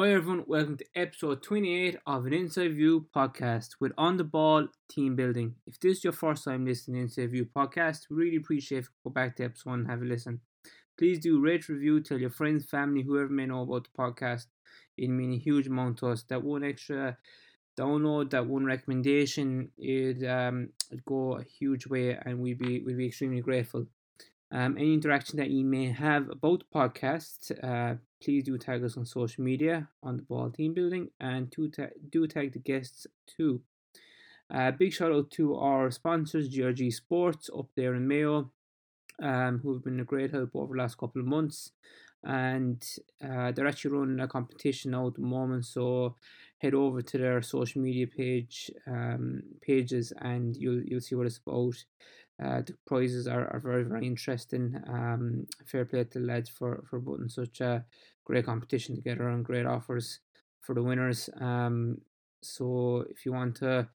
[0.00, 4.68] Hi everyone, welcome to episode 28 of an Inside View podcast with On the Ball
[4.90, 5.56] Team Building.
[5.66, 8.90] If this is your first time listening to Inside View podcast, really appreciate if you
[9.04, 10.40] go back to episode and have a listen.
[10.96, 14.46] Please do rate, review, tell your friends, family, whoever may know about the podcast.
[14.96, 16.22] It means a huge amount to us.
[16.30, 17.18] That one extra
[17.78, 22.96] download, that one recommendation, it um it'd go a huge way and we'd be we'd
[22.96, 23.84] be extremely grateful.
[24.50, 28.96] Um, any interaction that you may have about the podcast, uh, please do tag us
[28.96, 33.06] on social media on the ball team building and to ta- do tag the guests
[33.26, 33.60] too.
[34.52, 38.50] Uh, big shout out to our sponsors, GRG Sports, up there in Mayo,
[39.22, 41.70] um, who have been a great help over the last couple of months.
[42.22, 42.84] And
[43.24, 46.16] uh, they're actually running a competition at the moment, so
[46.58, 51.40] head over to their social media page um, pages and you'll you'll see what it's
[51.46, 51.82] about.
[52.42, 54.80] Uh, the prizes are, are very very interesting.
[54.88, 57.84] Um, fair play to the lads for for putting such a
[58.24, 60.20] great competition together and great offers
[60.60, 61.28] for the winners.
[61.40, 61.98] Um,
[62.42, 63.88] so if you want to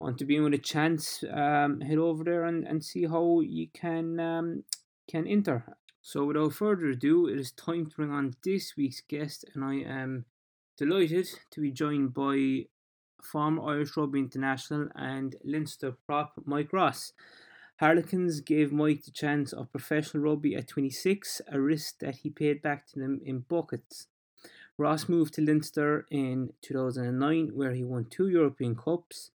[0.00, 3.40] want to be in with a chance, um, head over there and, and see how
[3.40, 4.64] you can um,
[5.08, 5.76] can enter.
[6.02, 9.74] So without further ado, it is time to bring on this week's guest, and I
[9.74, 10.24] am
[10.78, 12.64] delighted to be joined by
[13.22, 17.12] former Irish Rugby International and Leinster prop Mike Ross.
[17.80, 22.60] Harlequins gave Mike the chance of professional rugby at 26, a risk that he paid
[22.60, 24.08] back to them in buckets.
[24.76, 29.30] Ross moved to Leinster in 2009, where he won two European Cups,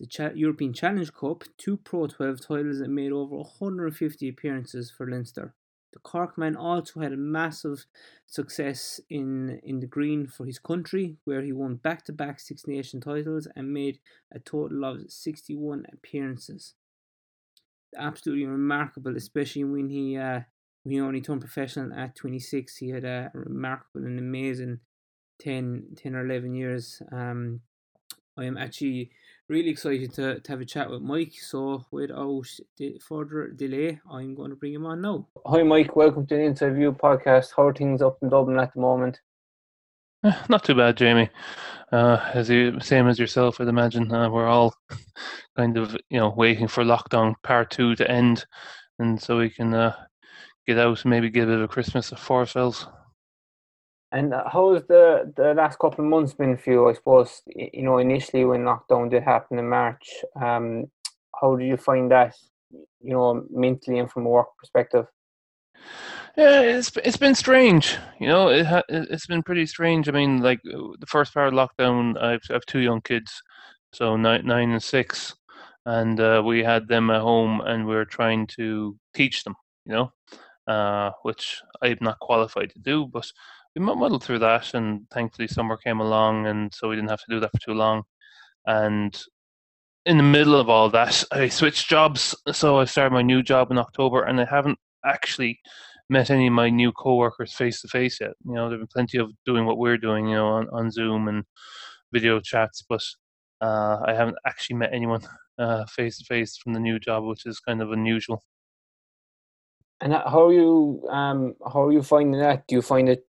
[0.00, 5.06] the Ch- European Challenge Cup, two Pro 12 titles, and made over 150 appearances for
[5.06, 5.52] Leinster.
[5.92, 7.84] The Cork man also had a massive
[8.26, 12.66] success in, in the green for his country, where he won back to back Six
[12.66, 13.98] Nation titles and made
[14.32, 16.72] a total of 61 appearances
[17.96, 20.40] absolutely remarkable, especially when he uh,
[20.82, 22.76] when he only turned professional at 26.
[22.76, 24.80] He had a remarkable and amazing
[25.40, 27.02] 10, 10 or 11 years.
[27.12, 27.60] Um,
[28.36, 29.10] I am actually
[29.48, 31.34] really excited to, to have a chat with Mike.
[31.40, 32.46] So without
[33.00, 35.26] further delay, I'm going to bring him on now.
[35.46, 35.96] Hi, Mike.
[35.96, 37.48] Welcome to the Inside View podcast.
[37.56, 39.20] How are things up in Dublin at the moment?
[40.24, 41.30] Eh, not too bad, Jamie.
[41.92, 44.12] Uh, as you, same as yourself, I'd imagine.
[44.12, 44.74] Uh, we're all
[45.56, 48.44] kind of, you know, waiting for lockdown part two to end,
[48.98, 49.94] and so we can uh,
[50.66, 52.86] get out, and maybe give a Christmas for ourselves.
[54.10, 56.88] And uh, how has the the last couple of months been for you?
[56.88, 60.24] I suppose you know initially when lockdown did happen in March.
[60.40, 60.86] Um,
[61.40, 62.34] how did you find that?
[63.00, 65.06] You know, mentally and from a work perspective.
[66.36, 67.96] Yeah, it's it's been strange.
[68.20, 70.08] You know, it ha- it's been pretty strange.
[70.08, 73.42] I mean, like uh, the first part of lockdown, I've I have two young kids,
[73.92, 75.34] so nine nine and six,
[75.86, 79.54] and uh, we had them at home, and we were trying to teach them.
[79.86, 83.30] You know, uh, which I'm not qualified to do, but
[83.74, 87.30] we muddled through that, and thankfully summer came along, and so we didn't have to
[87.34, 88.04] do that for too long.
[88.66, 89.18] And
[90.06, 93.70] in the middle of all that, I switched jobs, so I started my new job
[93.70, 95.60] in October, and I haven't actually
[96.10, 98.32] met any of my new coworkers face to face yet.
[98.44, 101.28] You know, there've been plenty of doing what we're doing, you know, on, on Zoom
[101.28, 101.44] and
[102.12, 103.02] video chats, but
[103.60, 105.20] uh, I haven't actually met anyone
[105.88, 108.42] face to face from the new job, which is kind of unusual.
[110.00, 111.02] And how are you?
[111.10, 112.66] Um, how are you finding that?
[112.68, 113.26] Do you find it,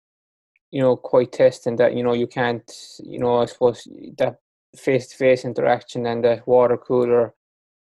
[0.71, 2.69] you know, quite testing that you know you can't,
[3.03, 3.87] you know, I suppose
[4.17, 4.37] that
[4.75, 7.35] face to face interaction and that water cooler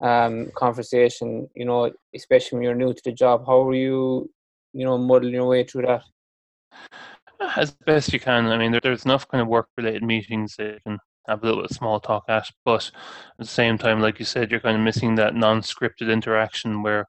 [0.02, 3.46] um, conversation, you know, especially when you're new to the job.
[3.46, 4.30] How are you
[4.74, 6.04] you know, muddling your way through that?
[7.56, 8.48] As best you can.
[8.48, 11.62] I mean, there, there's enough kind of work-related meetings that you can have a little
[11.62, 12.90] bit of small talk at, but
[13.40, 17.08] at the same time, like you said, you're kind of missing that non-scripted interaction where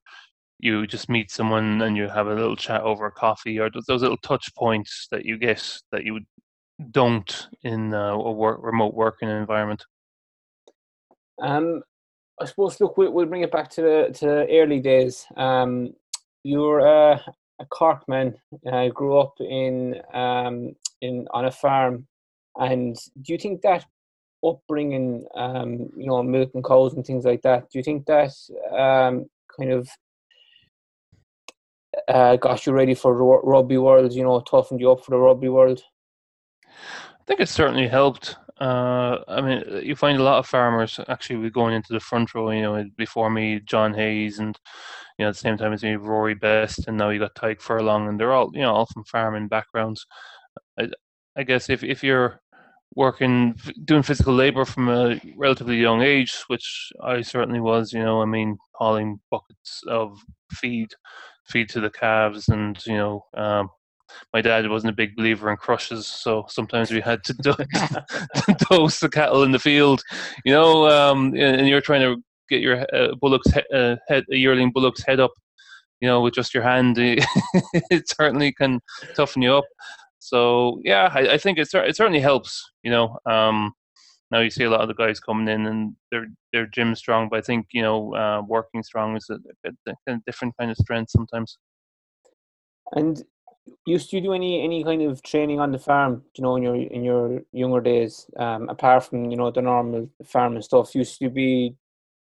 [0.59, 4.03] you just meet someone and you have a little chat over a coffee, or those
[4.03, 6.21] little touch points that you get that you
[6.91, 9.85] don't in a work, remote working environment.
[11.41, 11.83] Um,
[12.43, 12.81] I suppose.
[12.81, 15.27] Look, we'll, we'll bring it back to the to early days.
[15.37, 15.95] Um,
[16.43, 17.19] you're uh,
[17.61, 18.35] a Cork man.
[18.71, 22.07] I grew up in um, in on a farm,
[22.57, 23.85] and do you think that
[24.45, 28.33] upbringing, um, you know, milking cows and things like that, do you think that
[28.77, 29.27] um,
[29.57, 29.89] kind of
[32.09, 34.13] uh, got you ready for the rugby world?
[34.13, 35.81] You know, toughened you up for the rugby world?
[36.67, 38.37] I think it certainly helped.
[38.63, 42.33] Uh, I mean, you find a lot of farmers actually we're going into the front
[42.33, 42.51] row.
[42.53, 44.57] You know, before me, John Hayes, and
[45.19, 47.61] you know, at the same time as me, Rory Best, and now you got Tadhg
[47.61, 50.07] Furlong, and they're all you know all from farming backgrounds.
[50.79, 50.89] I,
[51.37, 52.41] I guess if if you're
[52.95, 58.23] working doing physical labor from a relatively young age, which I certainly was, you know,
[58.23, 60.19] I mean, hauling buckets of
[60.53, 60.91] feed,
[61.49, 63.71] feed to the calves, and you know, um,
[64.33, 69.01] my dad wasn't a big believer in crushes, so sometimes we had to, do- dose
[69.01, 70.03] the cattle in the field,
[70.45, 70.89] you know.
[70.89, 75.05] Um, and you're trying to get your uh, bullock's he- uh, head, a yearling bullock's
[75.05, 75.33] head up,
[76.01, 76.97] you know, with just your hand.
[76.99, 78.81] it certainly can
[79.15, 79.65] toughen you up.
[80.19, 83.19] So yeah, I, I think it it certainly helps, you know.
[83.29, 83.73] Um,
[84.33, 87.29] now you see a lot of the guys coming in and they're they're gym strong,
[87.29, 89.39] but I think you know uh, working strong is a,
[89.69, 91.59] a, a, different kind of strength sometimes.
[92.93, 93.23] And
[93.87, 96.23] used to do any any kind of training on the farm?
[96.37, 100.09] You know, in your in your younger days, um, apart from you know the normal
[100.25, 101.75] farming stuff, used to be,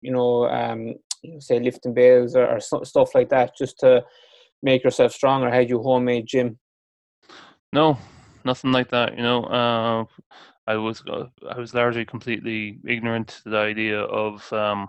[0.00, 0.94] you know, um,
[1.38, 4.04] say lifting bales or, or stuff like that, just to
[4.62, 5.50] make yourself stronger.
[5.50, 6.58] Had you homemade gym?
[7.72, 7.98] No,
[8.44, 9.16] nothing like that.
[9.16, 10.04] You know, uh,
[10.66, 14.88] I was uh, I was largely completely ignorant to the idea of um,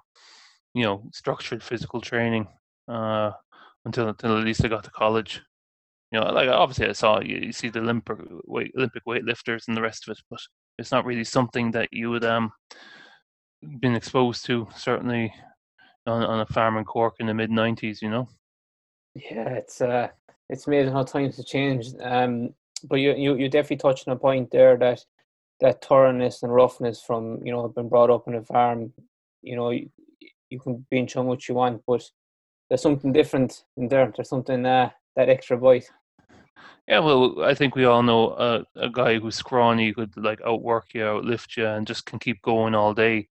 [0.74, 2.48] you know structured physical training
[2.88, 3.32] uh,
[3.86, 5.42] until until at least I got to college.
[6.12, 9.76] You know, like obviously I saw you, you see the Olympic weight Olympic weightlifters and
[9.76, 10.40] the rest of it, but
[10.78, 12.52] it's not really something that you would um
[13.80, 15.34] been exposed to certainly
[16.06, 18.02] on, on a farm in Cork in the mid '90s.
[18.02, 18.30] You know.
[19.16, 20.10] Yeah, it's uh,
[20.50, 21.96] it's made how times have changed.
[22.02, 22.54] Um,
[22.84, 25.04] but you you you definitely touched on a point there that
[25.60, 28.94] that thoroughness and roughness from you know being brought up in a farm.
[29.42, 29.90] You know, you,
[30.50, 32.04] you can be in how much you want, but
[32.70, 34.12] there's something different in there.
[34.16, 35.90] There's something uh, that extra bite.
[36.88, 40.94] Yeah, well, I think we all know a, a guy who's scrawny could like outwork
[40.94, 43.28] you, outlift you, and just can keep going all day.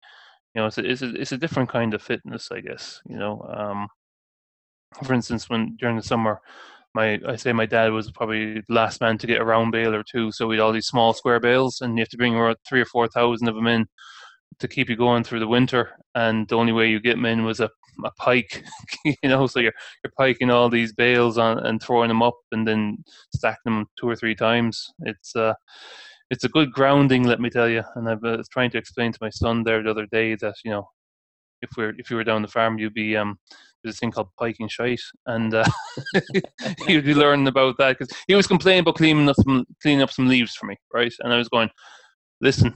[0.55, 3.01] You know, it's a, it's a, it's a different kind of fitness, I guess.
[3.09, 3.87] You know, um,
[5.05, 6.41] for instance, when during the summer,
[6.95, 9.95] my I say my dad was probably the last man to get a round bale
[9.95, 12.35] or two, so we had all these small square bales, and you have to bring
[12.35, 13.87] around three or four thousand of them in
[14.59, 15.93] to keep you going through the winter.
[16.17, 17.71] And the only way you get them in was a,
[18.05, 18.65] a pike,
[19.05, 19.47] you know.
[19.47, 23.05] So you're you're piking all these bales on and throwing them up, and then
[23.35, 24.87] stacking them two or three times.
[25.01, 25.55] It's uh,
[26.31, 27.83] it's a good grounding, let me tell you.
[27.95, 30.71] And I was trying to explain to my son there the other day that you
[30.71, 30.89] know,
[31.63, 33.39] if we're if you were down the farm, you'd be um,
[33.83, 35.65] there's a thing called piking shite, and uh,
[36.87, 40.11] he'd be learning about that because he was complaining about cleaning up some cleaning up
[40.11, 41.13] some leaves for me, right?
[41.21, 41.71] And I was going,
[42.41, 42.75] listen,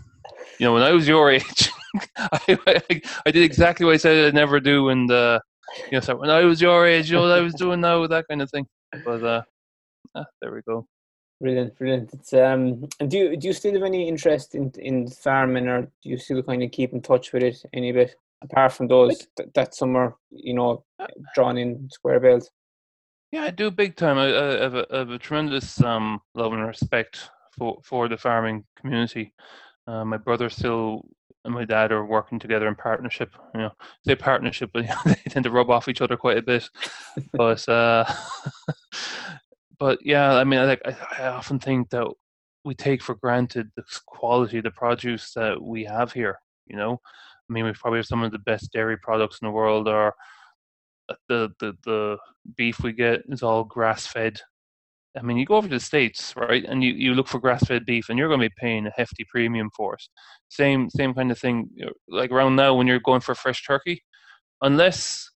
[0.58, 1.70] you know, when I was your age,
[2.16, 5.40] I, I, I, did exactly what I said I'd never do, and uh,
[5.86, 8.06] you know, so when I was your age, you know, what I was doing now,
[8.06, 8.66] that kind of thing.
[9.04, 9.42] But uh,
[10.14, 10.86] ah, there we go.
[11.40, 12.12] Brilliant, brilliant.
[12.14, 15.82] It's um, and do you do you still have any interest in in farming, or
[15.82, 18.16] do you still kind of keep in touch with it any bit?
[18.42, 22.50] apart from those that, that are you know uh, drawn in square bales
[23.32, 26.52] yeah i do big time i, I, have, a, I have, a, tremendous um, love
[26.52, 29.32] and respect for for the farming community
[29.88, 31.04] uh, my brother still
[31.44, 33.70] and my dad are working together in partnership you know
[34.06, 36.68] say partnership but they tend to rub off each other quite a bit
[37.32, 38.04] but uh
[39.78, 42.06] but yeah i mean I, like I, I often think that
[42.64, 47.00] we take for granted the quality of the produce that we have here you know
[47.48, 49.88] I mean, we probably have some of the best dairy products in the world.
[49.88, 50.14] Or
[51.08, 52.18] uh, the the the
[52.56, 54.40] beef we get is all grass fed.
[55.16, 57.64] I mean, you go over to the states, right, and you, you look for grass
[57.64, 60.02] fed beef, and you're going to be paying a hefty premium for it.
[60.48, 61.68] Same same kind of thing.
[62.08, 64.02] Like around now, when you're going for fresh turkey,
[64.62, 65.30] unless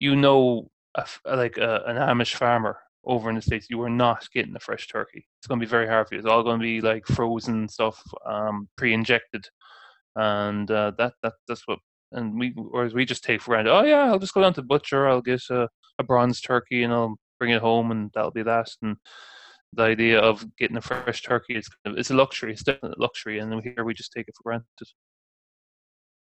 [0.00, 4.26] you know a, like a, an Amish farmer over in the states, you are not
[4.34, 5.26] getting a fresh turkey.
[5.40, 6.20] It's going to be very hard for you.
[6.20, 9.46] It's all going to be like frozen stuff, um, pre-injected
[10.18, 11.78] and uh, that that that's what
[12.12, 13.72] and we whereas we just take for granted.
[13.72, 15.08] Oh yeah, I'll just go down to butcher.
[15.08, 15.68] I'll get a,
[15.98, 18.68] a bronze turkey and I'll bring it home, and that'll be that.
[18.82, 18.96] And
[19.72, 22.52] the idea of getting a fresh turkey is it's a luxury.
[22.52, 24.66] It's definitely a luxury, and here we just take it for granted.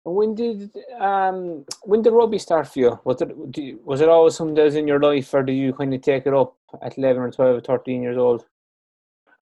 [0.03, 2.99] When did um when did rugby start for you?
[3.03, 3.29] Was it
[3.85, 6.25] was it always something that was in your life, or did you kind of take
[6.25, 8.45] it up at eleven or 12 or thirteen years old?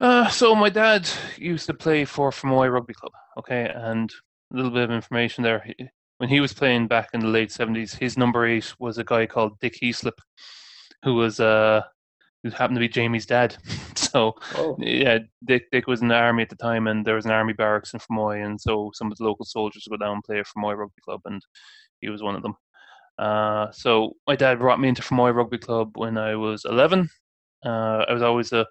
[0.00, 3.12] Uh, so my dad used to play for Fermoy Rugby Club.
[3.38, 4.10] Okay, and
[4.52, 5.66] a little bit of information there.
[6.18, 9.24] When he was playing back in the late seventies, his number eight was a guy
[9.26, 10.18] called Dick Heaslip,
[11.02, 11.82] who was uh
[12.42, 13.56] who happened to be Jamie's dad.
[13.94, 14.76] so oh.
[14.78, 17.52] yeah, Dick Dick was in the army at the time, and there was an army
[17.52, 20.38] barracks in Fermoy, and so some of the local soldiers would go down and play
[20.38, 21.42] at Fermoy Rugby Club, and
[22.00, 22.54] he was one of them.
[23.18, 27.08] Uh, so my dad brought me into Fermoy Rugby Club when I was eleven.
[27.64, 28.66] Uh, I was always a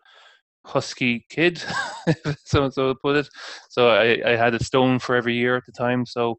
[0.66, 1.64] husky kid,
[2.46, 3.30] so so to put it.
[3.70, 6.06] So I, I had a stone for every year at the time.
[6.06, 6.38] So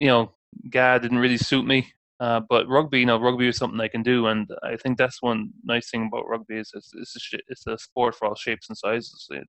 [0.00, 0.32] you know,
[0.68, 1.92] GAA didn't really suit me.
[2.22, 5.20] Uh, but rugby, you know, rugby is something I can do, and I think that's
[5.20, 8.68] one nice thing about rugby is it's, it's, a, it's a sport for all shapes
[8.68, 9.26] and sizes.
[9.28, 9.42] The,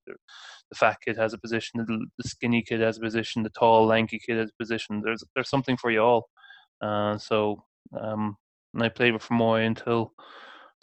[0.74, 4.38] fat kid has a position, the, skinny kid has a position, the tall, lanky kid
[4.38, 5.02] has a position.
[5.04, 6.28] There's there's something for you all.
[6.82, 7.62] Uh, so
[7.96, 8.36] um,
[8.74, 10.12] and I played with Fermoy until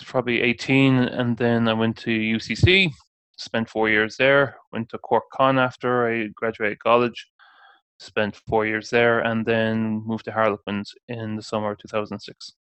[0.05, 2.89] probably 18, and then I went to UCC,
[3.37, 4.55] spent four years there.
[4.71, 7.27] Went to Cork Con after I graduated college,
[8.01, 12.53] spent four years there, and then moved to Harlequins in the summer of 2006.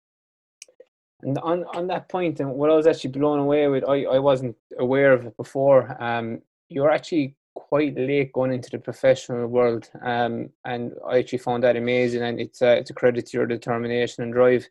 [1.21, 4.19] And on, on that point, and what I was actually blown away with, I, I
[4.19, 6.01] wasn't aware of it before.
[6.01, 11.63] Um, you're actually quite late going into the professional world, um, and I actually found
[11.63, 12.21] that amazing.
[12.21, 14.67] And it's a, it's a credit to your determination and drive.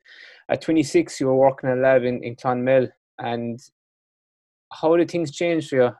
[0.48, 3.60] At 26, you were working in a lab in, in Clonmel, and
[4.72, 5.90] how did things change for you?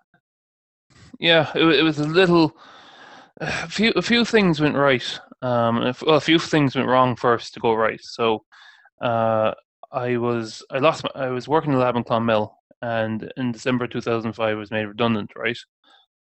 [1.19, 2.57] Yeah, it, it was a little.
[3.41, 5.21] A few a few things went right.
[5.43, 8.01] Um, well, a few things went wrong first to go right.
[8.03, 8.45] So,
[9.01, 9.55] uh,
[9.93, 12.51] I was I lost my, I was working in the lab in Clonmel,
[12.83, 15.31] and in December 2005 I was made redundant.
[15.37, 15.59] Right,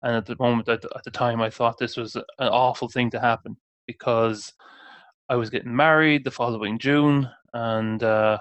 [0.03, 2.88] and at the moment at the, at the time I thought this was an awful
[2.89, 3.57] thing to happen
[3.88, 4.53] because
[5.29, 8.38] I was getting married the following June, and uh,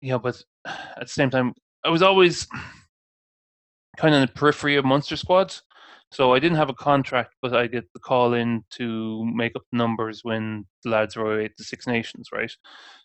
[0.00, 2.46] yeah, but at the same time I was always
[3.98, 5.62] kind of in the periphery of Munster squads.
[6.10, 9.62] So I didn't have a contract, but I get the call in to make up
[9.72, 12.50] numbers when the lads were away at the Six Nations, right?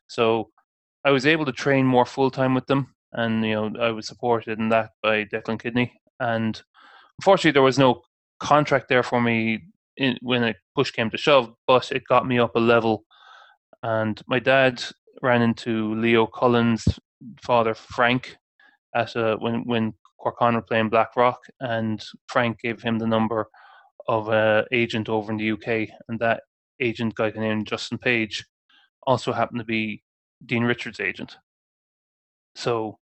[0.08, 0.50] So
[1.06, 4.08] I was able to train more full time with them, and you know I was
[4.08, 5.94] supported in that by Declan Kidney.
[6.20, 6.62] And
[7.20, 8.02] unfortunately, there was no
[8.40, 9.64] contract there for me
[9.98, 13.04] in, when a push came to shove, but it got me up a level.
[13.84, 14.82] And my dad
[15.22, 16.88] ran into Leo Cullen's
[17.42, 18.38] father, Frank,
[18.96, 23.50] at a, when when Cork Con were playing Blackrock, and Frank gave him the number
[24.08, 26.44] of an agent over in the UK, and that
[26.80, 28.46] agent guy named Justin Page
[29.06, 30.02] also happened to be
[30.46, 31.38] Dean Richards' agent.
[32.56, 33.00] So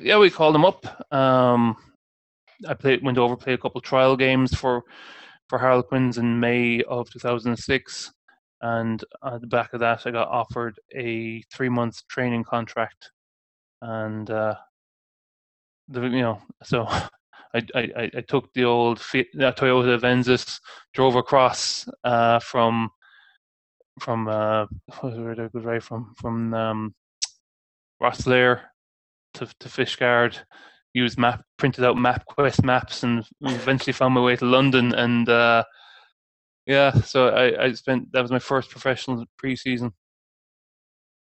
[0.00, 1.12] yeah, we called him up.
[1.12, 1.76] Um,
[2.68, 4.82] I played, went over, played a couple trial games for
[5.48, 8.12] for Harlequins in May of 2006,
[8.62, 13.10] and at the back of that, I got offered a three month training contract,
[13.80, 14.54] and uh,
[15.90, 16.86] the you know so.
[17.52, 20.60] I, I, I took the old Toyota Avensis,
[20.94, 22.90] drove across uh, from
[23.98, 24.66] from uh,
[25.00, 26.94] where go right from from um,
[28.00, 28.60] Rosslare
[29.34, 30.38] to to Fishguard.
[30.92, 34.92] Used map, printed out MapQuest maps, and eventually found my way to London.
[34.92, 35.62] And uh,
[36.66, 39.92] yeah, so I, I spent that was my first professional preseason.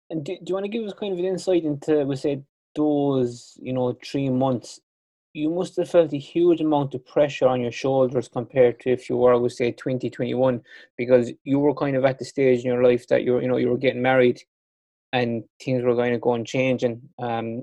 [0.09, 2.42] And do, do you want to give us kind of an insight into, we say,
[2.77, 4.81] those you know three months
[5.33, 9.09] you must have felt a huge amount of pressure on your shoulders compared to if
[9.09, 10.61] you were, I would say, 2021,
[10.97, 13.57] because you were kind of at the stage in your life that you're, you know,
[13.57, 14.41] you were getting married
[15.12, 16.83] and things were going to go and change.
[16.83, 17.62] And um,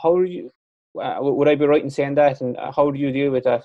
[0.00, 0.50] how do you,
[1.00, 2.40] uh, would I be right in saying that?
[2.40, 3.64] And how do you deal with that?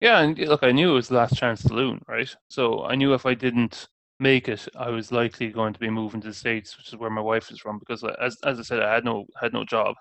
[0.00, 2.34] Yeah, and look, I knew it was the last chance saloon, right?
[2.48, 3.88] So I knew if I didn't
[4.30, 7.10] make it, I was likely going to be moving to the states, which is where
[7.18, 7.78] my wife is from.
[7.78, 9.94] Because as as I said, I had no had no job,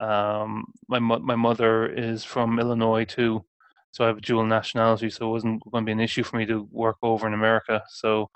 [0.00, 3.44] um, my my mother is from Illinois too,
[3.92, 5.10] so I have a dual nationality.
[5.10, 7.82] So it wasn't going to be an issue for me to work over in America.
[7.88, 8.30] So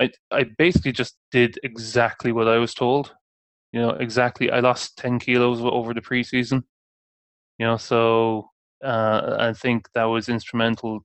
[0.00, 3.14] I I basically just did exactly what I was told.
[3.72, 4.50] You know, exactly.
[4.50, 6.62] I lost ten kilos over the preseason.
[7.58, 8.50] You know, so
[8.84, 11.04] uh, I think that was instrumental.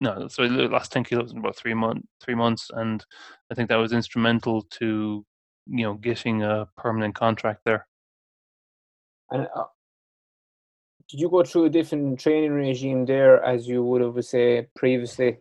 [0.00, 3.04] No, so I lost ten kilos in about three month three months, and
[3.50, 5.24] I think that was instrumental to
[5.66, 7.86] you know getting a permanent contract there.
[9.30, 9.64] And uh,
[11.08, 15.38] did you go through a different training regime there as you would have, say, previously?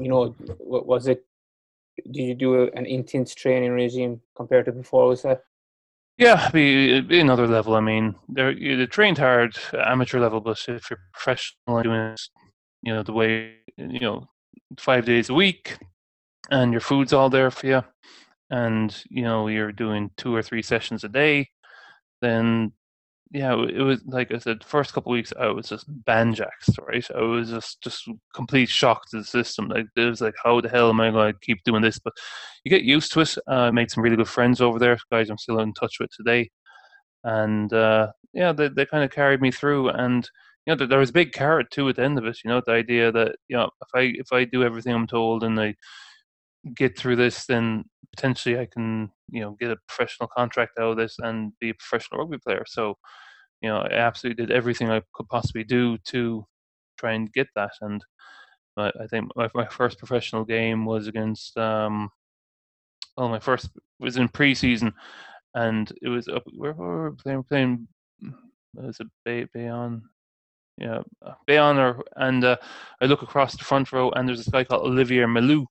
[0.00, 1.24] You know, was it?
[2.10, 5.08] Did you do an intense training regime compared to before?
[5.08, 5.42] Was that?
[6.16, 7.74] Yeah, be, be another level.
[7.74, 12.20] I mean, they're you trained hard, amateur level, but if you're professional and doing it,
[12.82, 14.28] you know, the way you know,
[14.78, 15.78] five days a week,
[16.50, 17.84] and your food's all there for you,
[18.50, 21.48] and you know you're doing two or three sessions a day,
[22.22, 22.72] then
[23.32, 27.06] yeah, it was like I said, first couple weeks I was just banjaxed, right?
[27.16, 29.68] I was just just complete shock to the system.
[29.68, 31.98] Like it was like, how the hell am I going to keep doing this?
[32.00, 32.12] But
[32.64, 33.36] you get used to it.
[33.48, 36.10] Uh, I made some really good friends over there, guys I'm still in touch with
[36.10, 36.50] today,
[37.24, 39.90] and uh, yeah, they they kind of carried me through.
[39.90, 40.28] And
[40.74, 42.38] know, there was a big carrot too at the end of it.
[42.44, 45.44] You know, the idea that you know, if I if I do everything I'm told
[45.44, 45.74] and I
[46.74, 47.84] get through this, then
[48.14, 51.74] potentially I can, you know, get a professional contract out of this and be a
[51.74, 52.64] professional rugby player.
[52.66, 52.98] So,
[53.62, 56.44] you know, I absolutely did everything I could possibly do to
[56.98, 57.72] try and get that.
[57.80, 58.04] And
[58.76, 62.10] I, I think my, my first professional game was against, um,
[63.16, 64.92] well, my first was in preseason,
[65.54, 67.42] and it was up where were we playing?
[67.44, 67.88] playing
[68.74, 70.02] was it Bay Bayonne?
[70.80, 72.56] Yeah, uh, Bayonne, or and uh,
[73.02, 75.66] I look across the front row, and there's this guy called Olivier Milloud,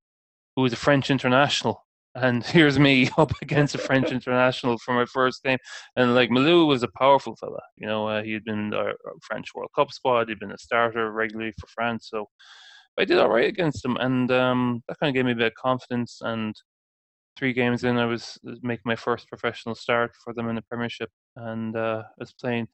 [0.56, 5.06] who is a French international, and here's me up against a French international for my
[5.06, 5.58] first game.
[5.96, 8.08] And like Milloud was a powerful fella, you know.
[8.08, 10.30] Uh, he had been in the French World Cup squad.
[10.30, 12.28] He'd been a starter regularly for France, so
[13.00, 15.48] I did all right against him, and um, that kind of gave me a bit
[15.48, 16.20] of confidence.
[16.22, 16.56] And
[17.36, 20.62] three games in, I was, was making my first professional start for them in the
[20.62, 22.68] Premiership, and uh, I was playing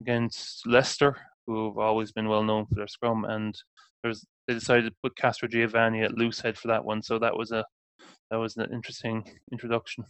[0.00, 1.16] against Leicester,
[1.46, 3.56] who've always been well known for their scrum, and
[4.02, 7.52] there's they decided to put Castrogiovanni at loose head for that one, so that was
[7.52, 7.64] a
[8.30, 10.04] that was an interesting introduction.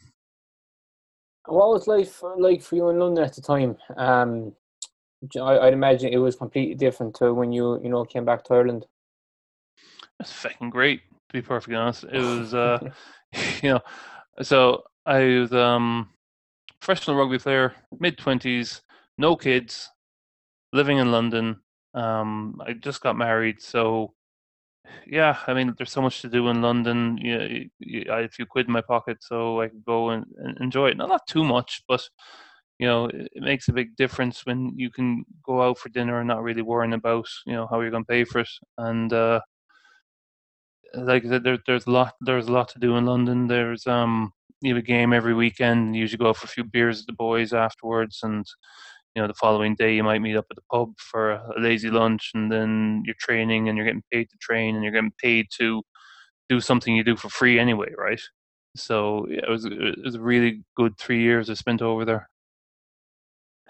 [1.46, 3.76] What was life like for you in London at the time?
[3.96, 4.52] Um,
[5.40, 8.54] I, would imagine it was completely different to when you you know came back to
[8.54, 8.86] Ireland.
[10.20, 12.04] It's fucking great, to be perfectly honest.
[12.04, 12.78] It was, uh,
[13.62, 13.80] you know,
[14.42, 16.10] so I was um,
[16.80, 18.82] professional rugby player, mid twenties,
[19.18, 19.90] no kids,
[20.76, 21.60] living in London.
[21.94, 24.12] Um, I just got married, so
[25.06, 27.18] yeah, I mean, there's so much to do in London.
[27.18, 30.24] You, you, I had a few quid in my pocket, so I could go and,
[30.36, 30.96] and enjoy it.
[30.96, 32.02] Not, not too much, but
[32.78, 36.18] you know, it, it, makes a big difference when you can go out for dinner
[36.18, 38.48] and not really worrying about you know how you're going to pay for it.
[38.78, 39.40] And uh,
[40.94, 43.46] like I said, there, there's a lot there's a lot to do in London.
[43.46, 45.94] There's um you have a game every weekend.
[45.94, 48.46] You usually go out for a few beers with the boys afterwards, and
[49.16, 51.88] you know the following day you might meet up at the pub for a lazy
[51.88, 55.46] lunch and then you're training and you're getting paid to train and you're getting paid
[55.50, 55.82] to
[56.50, 58.20] do something you do for free anyway right?
[58.76, 62.28] So yeah, it was it was a really good three years i spent over there.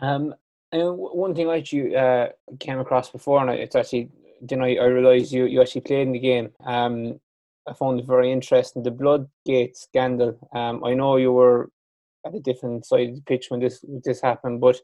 [0.02, 0.34] Um
[0.72, 4.10] and one thing I you uh, came across before and it's actually
[4.42, 7.20] then I, I realized you you actually played in the game um
[7.68, 10.36] I found it very interesting the Bloodgate scandal.
[10.52, 11.70] Um I know you were
[12.26, 14.80] at a different side of the pitch when this this happened but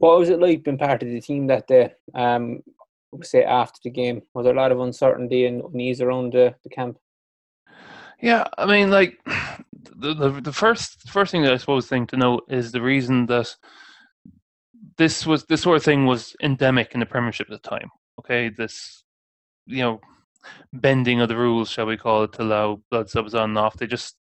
[0.00, 1.92] what was it like being part of the team that day?
[2.14, 2.62] Um,
[3.22, 6.70] say after the game, was there a lot of uncertainty and unease around the, the
[6.70, 6.98] camp?
[8.20, 9.18] Yeah, I mean, like
[9.96, 13.26] the, the the first first thing that I suppose thing to note is the reason
[13.26, 13.54] that
[14.96, 17.90] this was this sort of thing was endemic in the Premiership at the time.
[18.18, 19.04] Okay, this
[19.66, 20.00] you know
[20.72, 23.76] bending of the rules, shall we call it, to allow blood subs on and off.
[23.76, 24.16] They just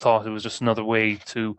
[0.00, 1.56] thought it was just another way to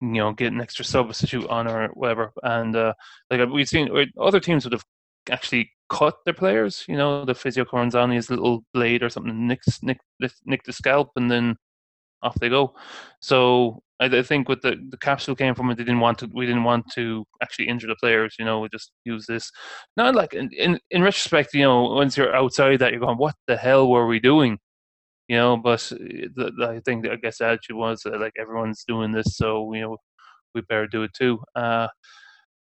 [0.00, 2.32] you know get an extra substitute on or whatever.
[2.42, 2.94] And uh,
[3.30, 3.88] like uh, we've seen,
[4.20, 4.84] other teams would have
[5.30, 6.84] actually cut their players.
[6.88, 9.98] You know, the Physio Coranzani's little blade or something nicks nick
[10.44, 11.56] nick the scalp, and then
[12.22, 12.74] off they go.
[13.20, 16.30] So I, I, think with the the capsule came from it, they didn't want to.
[16.32, 18.36] We didn't want to actually injure the players.
[18.38, 19.50] You know, we just use this.
[19.96, 23.34] Not like in, in in retrospect, you know, once you're outside that, you're going, "What
[23.46, 24.58] the hell were we doing?"
[25.32, 25.56] You know.
[25.56, 29.36] But the, the, I think I guess the attitude was that, like everyone's doing this,
[29.36, 29.96] so you know
[30.54, 31.40] we better do it too.
[31.56, 31.88] Uh,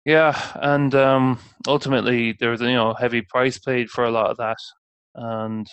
[0.04, 4.36] yeah, and um, ultimately there was you know heavy price paid for a lot of
[4.36, 4.58] that,
[5.16, 5.66] and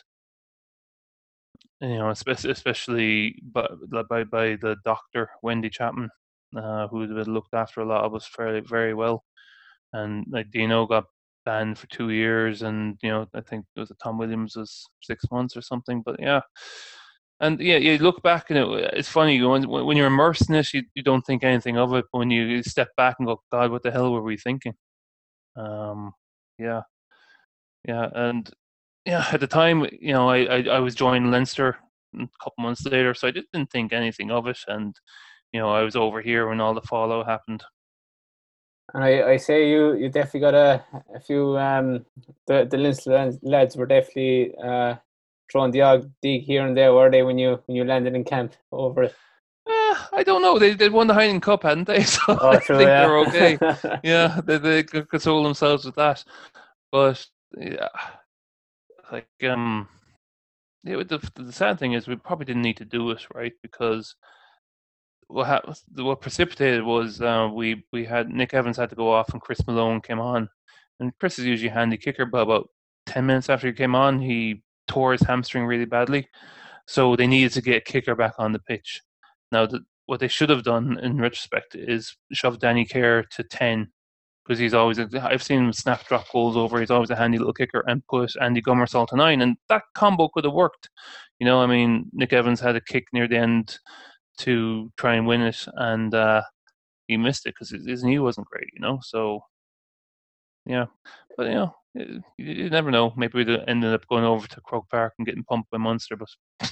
[1.81, 3.67] you know especially by
[4.09, 6.09] by, by the doctor Wendy Chapman,
[6.57, 9.23] uh, who looked after a lot of us fairly very well,
[9.93, 11.05] and like Dino got
[11.45, 15.25] banned for two years, and you know I think it was Tom Williams was six
[15.31, 16.01] months or something.
[16.05, 16.41] But yeah,
[17.39, 20.73] and yeah, you look back and it, it's funny when when you're immersed in it,
[20.73, 22.05] you, you don't think anything of it.
[22.11, 24.73] But when you step back and go, God, what the hell were we thinking?
[25.55, 26.13] Um,
[26.57, 26.81] yeah,
[27.87, 28.49] yeah, and
[29.05, 31.77] yeah, at the time, you know, I I, I was joining Leinster
[32.15, 34.95] a couple months later, so I didn't think anything of it, and
[35.51, 37.63] you know, I was over here when all the fallout happened.
[38.93, 40.83] And I, I say you you definitely got a,
[41.15, 42.05] a few um
[42.47, 44.95] the the Leinster lads were definitely uh
[45.51, 48.23] throwing the odd dig here and there, were they when you when you landed in
[48.23, 49.15] camp over it?
[49.67, 50.57] Uh, I don't know.
[50.57, 52.03] They they won the Heineken Cup, hadn't they?
[52.11, 53.05] So oh, I true, think yeah.
[53.05, 53.99] they're okay.
[54.03, 56.23] yeah, they they could console themselves with that.
[56.91, 57.25] But
[57.57, 57.89] yeah,
[59.11, 59.87] like um,
[60.83, 60.97] yeah.
[60.97, 63.53] The the sad thing is we probably didn't need to do it, right?
[63.61, 64.15] Because
[65.31, 69.33] what ha- what precipitated was uh, we we had Nick Evans had to go off
[69.33, 70.49] and Chris Malone came on,
[70.99, 72.69] and Chris is usually a handy kicker, but about
[73.05, 76.27] ten minutes after he came on, he tore his hamstring really badly,
[76.87, 79.01] so they needed to get a kicker back on the pitch.
[79.51, 83.91] Now, the, what they should have done in retrospect is shove Danny Care to ten
[84.43, 86.79] because he's always a, I've seen him snap drop goals over.
[86.79, 90.27] He's always a handy little kicker and put Andy Gomarsall to nine, and that combo
[90.29, 90.89] could have worked.
[91.39, 93.79] You know, I mean, Nick Evans had a kick near the end
[94.39, 96.41] to try and win it, and uh,
[97.07, 98.99] he missed it because his knee wasn't great, you know.
[99.03, 99.43] So,
[100.65, 100.85] yeah,
[101.37, 103.13] but you know, you, you never know.
[103.15, 106.29] Maybe we ended up going over to Croke Park and getting pumped by Munster, but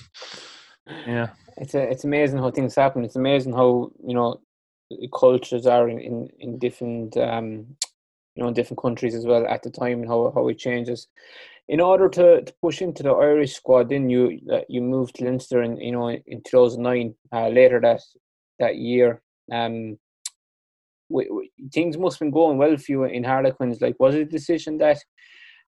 [0.87, 3.03] yeah, it's a, it's amazing how things happen.
[3.03, 4.41] It's amazing how you know
[5.13, 7.77] cultures are in in, in different um,
[8.39, 11.07] you know, different countries as well at the time and how how it changes.
[11.69, 15.23] In order to, to push into the Irish squad, then you uh, you moved to
[15.23, 17.13] Leinster in you know in two thousand nine.
[17.31, 18.01] Uh, later that
[18.57, 19.21] that year,
[19.53, 19.97] um,
[21.71, 23.81] things must have been going well for you in Harlequins.
[23.81, 24.97] Like, was it a decision that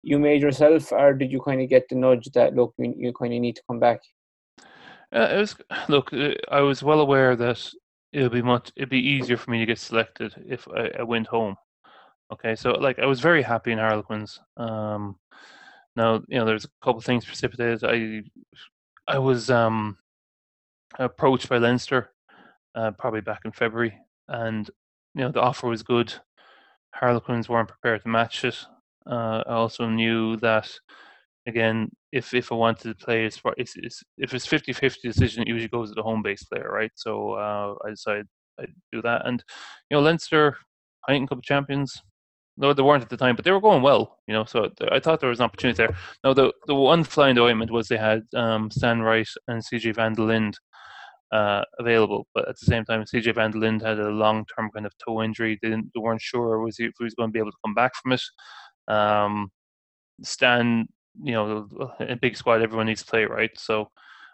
[0.01, 3.13] you made yourself, or did you kind of get the nudge that look, you, you
[3.13, 3.99] kind of need to come back?
[5.13, 5.55] Uh, it was
[5.89, 6.13] look.
[6.13, 7.69] uh, I was well aware that
[8.13, 8.71] it'll be much.
[8.77, 11.55] It'd be easier for me to get selected if I, I went home.
[12.31, 14.39] Okay, so like I was very happy in Harlequins.
[14.55, 15.17] Um,
[15.99, 17.83] now you know there's a couple of things precipitated.
[17.83, 18.23] I
[19.07, 19.97] I was um
[20.97, 22.11] approached by Leinster,
[22.75, 24.69] uh, probably back in February, and
[25.15, 26.13] you know the offer was good.
[26.95, 28.57] Harlequins weren't prepared to match it.
[29.09, 30.69] Uh, I also knew that
[31.47, 35.49] again, if if I wanted to play, it's, it's, it's if it's 50-50 decision, it
[35.49, 36.91] usually goes to the home base player, right?
[36.95, 38.27] So uh, I decided
[38.59, 39.43] I'd do that, and
[39.91, 40.57] you know Leinster,
[41.09, 42.01] Heineken Cup champions.
[42.59, 44.43] No, they weren't at the time, but they were going well, you know.
[44.43, 45.95] So I thought there was an opportunity there.
[46.25, 49.63] Now, the the one fly in the ointment was they had um, Stan Wright and
[49.63, 50.57] CJ Van der Linde
[51.31, 54.69] uh, available, but at the same time, CJ Van der Linde had a long term
[54.73, 55.57] kind of toe injury.
[55.61, 57.57] They, didn't, they weren't sure was he, if he was going to be able to
[57.65, 58.21] come back from it.
[58.89, 59.51] Um,
[60.21, 60.87] Stan,
[61.23, 61.69] you know,
[62.01, 63.51] a big squad, everyone needs to play, right?
[63.55, 63.89] So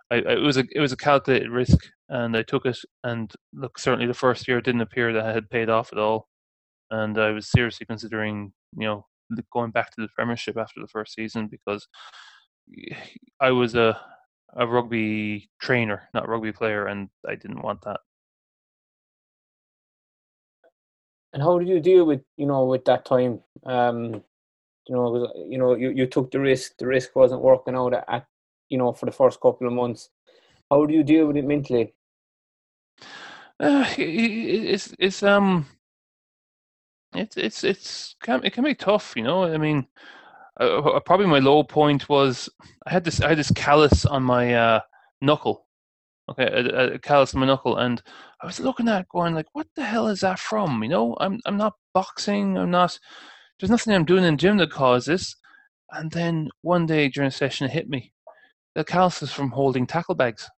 [0.09, 1.77] I, I, it was a it was a calculated risk,
[2.09, 2.79] and I took it.
[3.03, 6.27] And look, certainly the first year didn't appear that I had paid off at all,
[6.91, 9.05] and I was seriously considering, you know,
[9.51, 11.87] going back to the Premiership after the first season because
[13.39, 13.99] I was a
[14.57, 17.99] a rugby trainer, not rugby player, and I didn't want that.
[21.33, 23.41] And how did you deal with you know with that time?
[23.65, 24.23] Um,
[24.87, 26.77] you know, you know, you, you took the risk.
[26.77, 28.25] The risk wasn't working out at, at
[28.69, 30.09] you know for the first couple of months.
[30.71, 31.93] How do you deal with it mentally?
[33.59, 35.65] Uh, it's it's um
[37.17, 39.43] it's it's it's can it can be tough, you know.
[39.43, 39.87] I mean,
[40.59, 42.49] uh, probably my low point was
[42.85, 44.79] I had this I had this callus on my uh,
[45.21, 45.65] knuckle.
[46.29, 48.01] Okay, a, a callus on my knuckle, and
[48.41, 51.39] I was looking at going like, "What the hell is that from?" You know, I'm
[51.45, 52.57] I'm not boxing.
[52.57, 52.97] I'm not.
[53.59, 55.35] There's nothing I'm doing in gym that causes.
[55.91, 58.11] And then one day during a session, it hit me.
[58.73, 60.49] The callus is from holding tackle bags.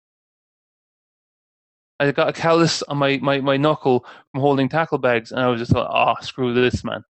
[1.98, 5.48] I got a callus on my, my, my knuckle from holding tackle bags, and I
[5.48, 7.02] was just like, "Oh, screw this, man."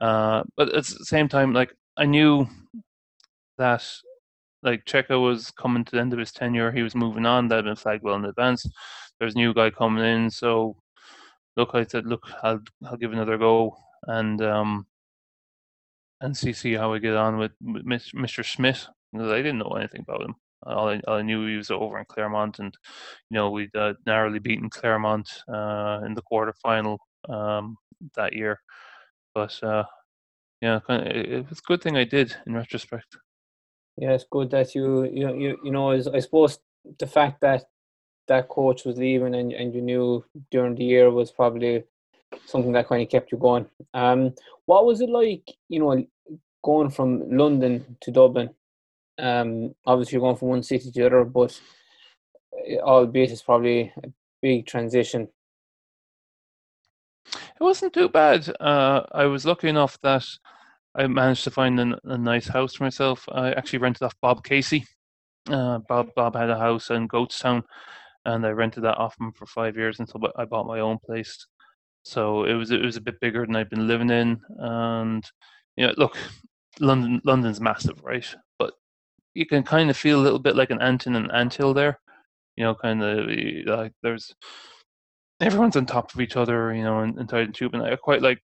[0.00, 2.46] Uh, but at the same time, like I knew
[3.58, 3.84] that
[4.62, 7.48] like Cheika was coming to the end of his tenure, he was moving on.
[7.48, 8.66] That had been flagged well in advance.
[9.18, 10.76] There's a new guy coming in, so
[11.56, 14.86] look, I said, look, I'll I'll give another go and um
[16.20, 18.44] and see see how we get on with, with Mr.
[18.44, 20.34] Schmidt because I didn't know anything about him.
[20.66, 22.74] I, knew he was over in Clermont, and
[23.30, 26.98] you know we'd uh, narrowly beaten Clermont uh, in the quarter final
[27.28, 27.76] um,
[28.16, 28.60] that year.
[29.34, 29.84] But uh,
[30.60, 33.16] yeah, it was a good thing I did in retrospect.
[33.96, 35.92] Yeah, it's good that you you you you know.
[35.92, 36.58] I suppose
[36.98, 37.64] the fact that
[38.28, 41.84] that coach was leaving and and you knew during the year was probably
[42.46, 43.66] something that kind of kept you going.
[43.92, 44.34] Um,
[44.66, 45.54] what was it like?
[45.68, 46.06] You know,
[46.64, 48.50] going from London to Dublin.
[49.18, 51.58] Um, obviously you're going from one city to the other, but
[52.66, 54.08] eh, albeit it's probably a
[54.42, 55.28] big transition.
[57.26, 58.48] It wasn't too bad.
[58.60, 60.26] Uh, I was lucky enough that
[60.94, 63.28] I managed to find a, a nice house for myself.
[63.32, 64.84] I actually rented off Bob Casey.
[65.48, 67.62] Uh, Bob Bob had a house in Goatstown,
[68.24, 71.46] and I rented that off him for five years until I bought my own place.
[72.02, 75.24] So it was it was a bit bigger than I'd been living in, and
[75.76, 76.16] you know, look,
[76.80, 78.26] London London's massive, right?
[79.34, 82.00] You can kind of feel a little bit like an ant in an anthill there.
[82.56, 83.26] You know, kind of
[83.66, 84.32] like there's
[85.40, 87.74] everyone's on top of each other, you know, and, and tight and tube.
[87.74, 88.40] And I quite like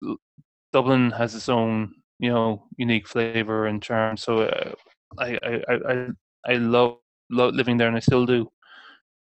[0.74, 4.18] Dublin has its own you know unique flavor and charm.
[4.18, 4.74] So uh,
[5.20, 6.08] I, I I
[6.46, 6.98] I love
[7.30, 8.50] love living there, and I still do.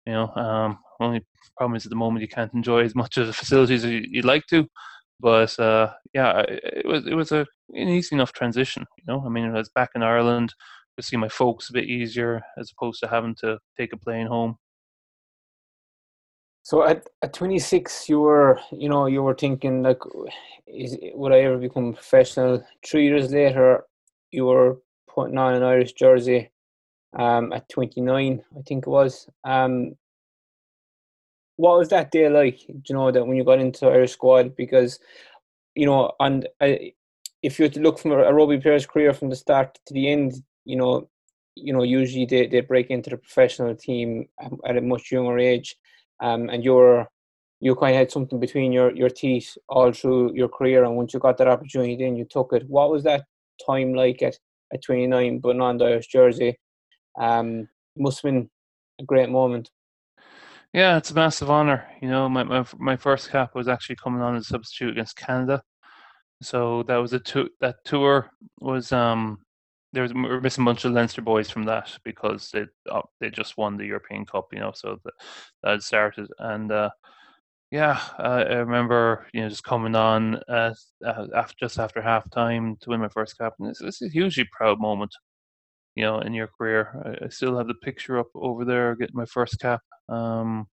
[0.06, 1.26] You know, um, only
[1.58, 4.26] problem is at the moment you can't enjoy as much of the facilities as you'd
[4.26, 4.68] like to.
[5.20, 8.86] But uh, yeah, it was it was a an easy enough transition.
[8.98, 10.54] You know, I mean, I was back in Ireland
[11.02, 14.58] see my folks a bit easier as opposed to having to take a plane home.
[16.64, 20.00] So at, at 26, you were, you know, you were thinking like,
[20.66, 22.66] is would I ever become professional?
[22.86, 23.84] Three years later,
[24.32, 24.78] you were
[25.08, 26.52] putting on an Irish jersey.
[27.18, 29.30] Um, at 29, I think it was.
[29.44, 29.96] Um,
[31.58, 32.60] what was that day like?
[32.68, 34.56] Do you know that when you got into Irish squad?
[34.56, 35.00] Because,
[35.76, 36.94] you know, and I,
[37.44, 40.34] if you to look from a rugby player's career from the start to the end,
[40.66, 41.10] you know,
[41.56, 44.28] you know, usually they, they break into the professional team
[44.66, 45.76] at a much younger age
[46.20, 47.08] um, and you're
[47.60, 51.14] you kind of had something between your, your teeth all through your career, and once
[51.14, 52.68] you got that opportunity, then you took it.
[52.68, 53.24] What was that
[53.66, 54.38] time like at,
[54.74, 56.60] at 29, putting on the Irish jersey?
[57.18, 58.50] Um, must have been
[59.00, 59.72] a great moment.
[60.74, 61.88] Yeah, it's a massive honor.
[62.02, 65.16] You know, my, my my first cap was actually coming on as a substitute against
[65.16, 65.64] Canada,
[66.42, 67.22] so that was a
[67.62, 69.40] that tour was um
[69.94, 73.02] there was we were missing a bunch of Leinster boys from that because they uh,
[73.22, 75.14] they just won the European Cup, you know, so that
[75.64, 76.72] that started and.
[76.72, 76.90] uh
[77.74, 80.76] yeah, uh, I remember you know just coming on uh,
[81.36, 84.48] after just after half time to win my first cap, and it's, it's a hugely
[84.52, 85.12] proud moment,
[85.96, 87.18] you know, in your career.
[87.22, 90.68] I, I, still have the picture up over there, getting my first cap, um,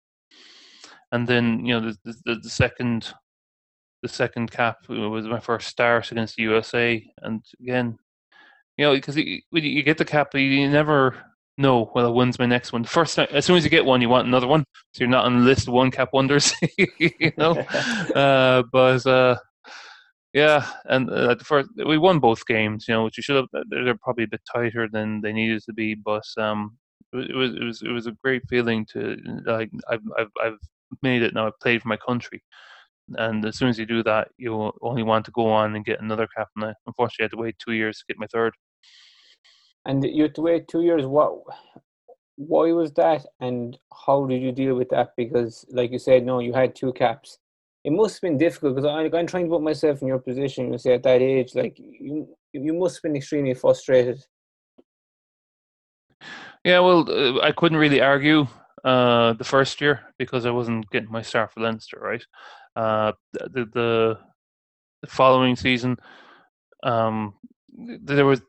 [1.12, 3.14] and then you know the, the, the second
[4.02, 8.00] the second cap was my first start against the USA, and again,
[8.78, 11.16] you know, because you, you get the cap, you never
[11.58, 12.84] know well when's my next one.
[12.84, 14.64] The first time, as soon as you get one, you want another one,
[14.94, 17.52] so you're not on the list of one cap wonders, you know.
[18.16, 19.38] uh, but uh,
[20.34, 23.66] yeah, and uh, the first we won both games, you know, which you should have.
[23.70, 26.78] They're probably a bit tighter than they needed to be, but um,
[27.14, 30.60] it was it was it was a great feeling to like I've I've I've
[31.02, 31.48] made it now.
[31.48, 32.44] I've played for my country,
[33.16, 36.02] and as soon as you do that, you only want to go on and get
[36.02, 36.50] another cap.
[36.56, 38.54] And I unfortunately had to wait two years to get my third.
[39.88, 41.06] And you had to wait two years.
[41.06, 41.42] What?
[42.36, 43.26] Why was that?
[43.40, 45.14] And how did you deal with that?
[45.18, 47.40] Because, like you said, no, you had two caps.
[47.84, 50.72] It must have been difficult because I'm trying to put myself in your position.
[50.72, 54.24] You say at that age, like you, you must have been extremely frustrated
[56.68, 58.46] yeah, well, uh, I couldn't really argue
[58.84, 62.26] uh, the first year because I wasn't getting my start for Leinster, right?
[62.76, 64.20] Uh, the, the,
[65.02, 65.98] the following season,
[66.84, 67.36] um,
[68.04, 68.42] there was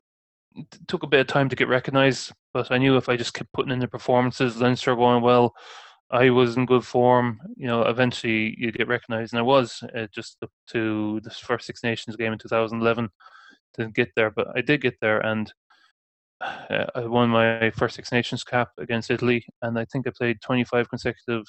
[0.86, 3.52] took a bit of time to get recognised, but I knew if I just kept
[3.52, 5.54] putting in the performances, Leinster going well,
[6.10, 7.40] I was in good form.
[7.56, 11.66] You know, eventually you get recognised, and I was uh, just up to the first
[11.66, 13.08] Six Nations game in 2011
[13.76, 15.52] Didn't get there, but I did get there, and
[16.40, 20.40] uh, I won my first Six Nations cap against Italy, and I think I played
[20.40, 21.44] 25 consecutive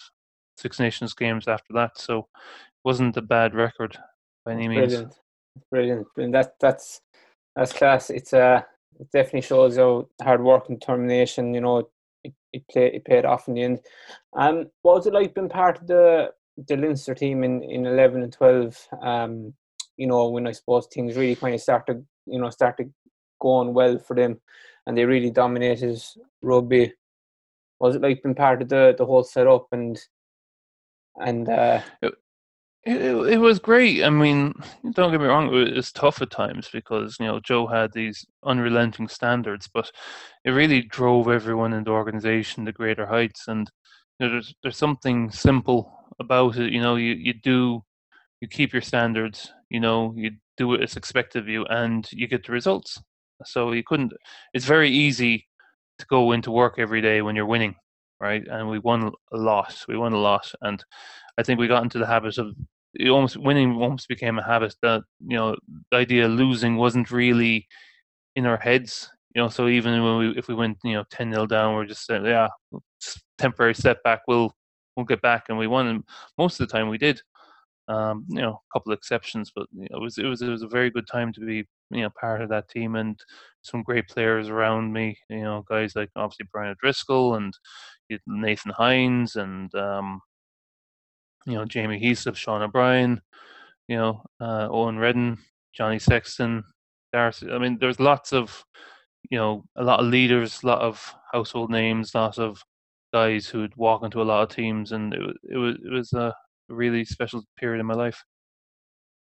[0.57, 1.97] Six Nations games after that.
[1.97, 2.25] So it
[2.83, 3.97] wasn't a bad record
[4.45, 4.93] by any means.
[4.93, 5.15] Brilliant,
[5.71, 6.33] brilliant, brilliant.
[6.33, 7.01] That that's
[7.55, 8.09] that's class.
[8.09, 8.61] It's uh,
[8.99, 11.53] it definitely shows how hard work and determination.
[11.53, 11.77] You know,
[12.23, 13.79] it it, play, it paid off in the end.
[14.33, 16.31] Um, what was it like being part of the
[16.67, 18.87] the Leinster team in in 11 and 12?
[19.01, 19.53] Um,
[19.97, 22.93] you know, when I suppose things really kind of started, you know, started
[23.41, 24.39] going well for them
[24.85, 26.01] and they really dominated
[26.41, 26.93] rugby.
[27.79, 29.99] Was it like being part of the the whole setup and
[31.17, 31.81] and uh,
[32.83, 34.03] it, it was great.
[34.03, 34.53] I mean,
[34.93, 38.25] don't get me wrong, it was tough at times because you know Joe had these
[38.45, 39.91] unrelenting standards, but
[40.45, 43.47] it really drove everyone in the organization to greater heights.
[43.47, 43.69] And
[44.19, 46.71] you know, there's there's something simple about it.
[46.71, 47.83] You know, you you do
[48.41, 49.51] you keep your standards.
[49.69, 53.01] You know, you do what is expected of you, and you get the results.
[53.45, 54.13] So you couldn't.
[54.53, 55.47] It's very easy
[55.99, 57.75] to go into work every day when you're winning,
[58.19, 58.45] right?
[58.47, 59.83] And we won a lot.
[59.87, 60.83] We won a lot, and
[61.37, 62.53] I think we got into the habit of
[63.09, 65.55] almost winning almost became a habit that you know
[65.91, 67.67] the idea of losing wasn't really
[68.35, 69.09] in our heads.
[69.35, 71.85] You know, so even when we if we went you know ten 0 down, we're
[71.85, 72.49] just saying yeah,
[73.37, 74.21] temporary setback.
[74.27, 74.53] We'll
[74.95, 75.87] we'll get back, and we won.
[75.87, 76.03] And
[76.37, 77.21] most of the time we did.
[77.87, 80.47] Um, you know, a couple of exceptions, but you know, it was it was it
[80.49, 83.19] was a very good time to be you know part of that team and
[83.63, 85.17] some great players around me.
[85.27, 87.51] You know, guys like obviously Brian O'Driscoll and
[88.27, 90.21] Nathan Hines and um,
[91.45, 93.21] you know Jamie Heaslip, Sean O'Brien,
[93.87, 95.37] you know uh, Eoin Reddan,
[95.73, 96.63] Johnny Sexton,
[97.13, 97.51] D'Arcy.
[97.51, 98.63] I mean, there's lots of
[99.29, 102.63] you know a lot of leaders, a lot of household names, lots of
[103.13, 106.33] guys who'd walk into a lot of teams, and it, it was it was a
[106.69, 108.23] really special period in my life.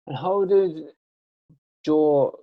[0.07, 0.85] And how did
[1.85, 2.39] Joe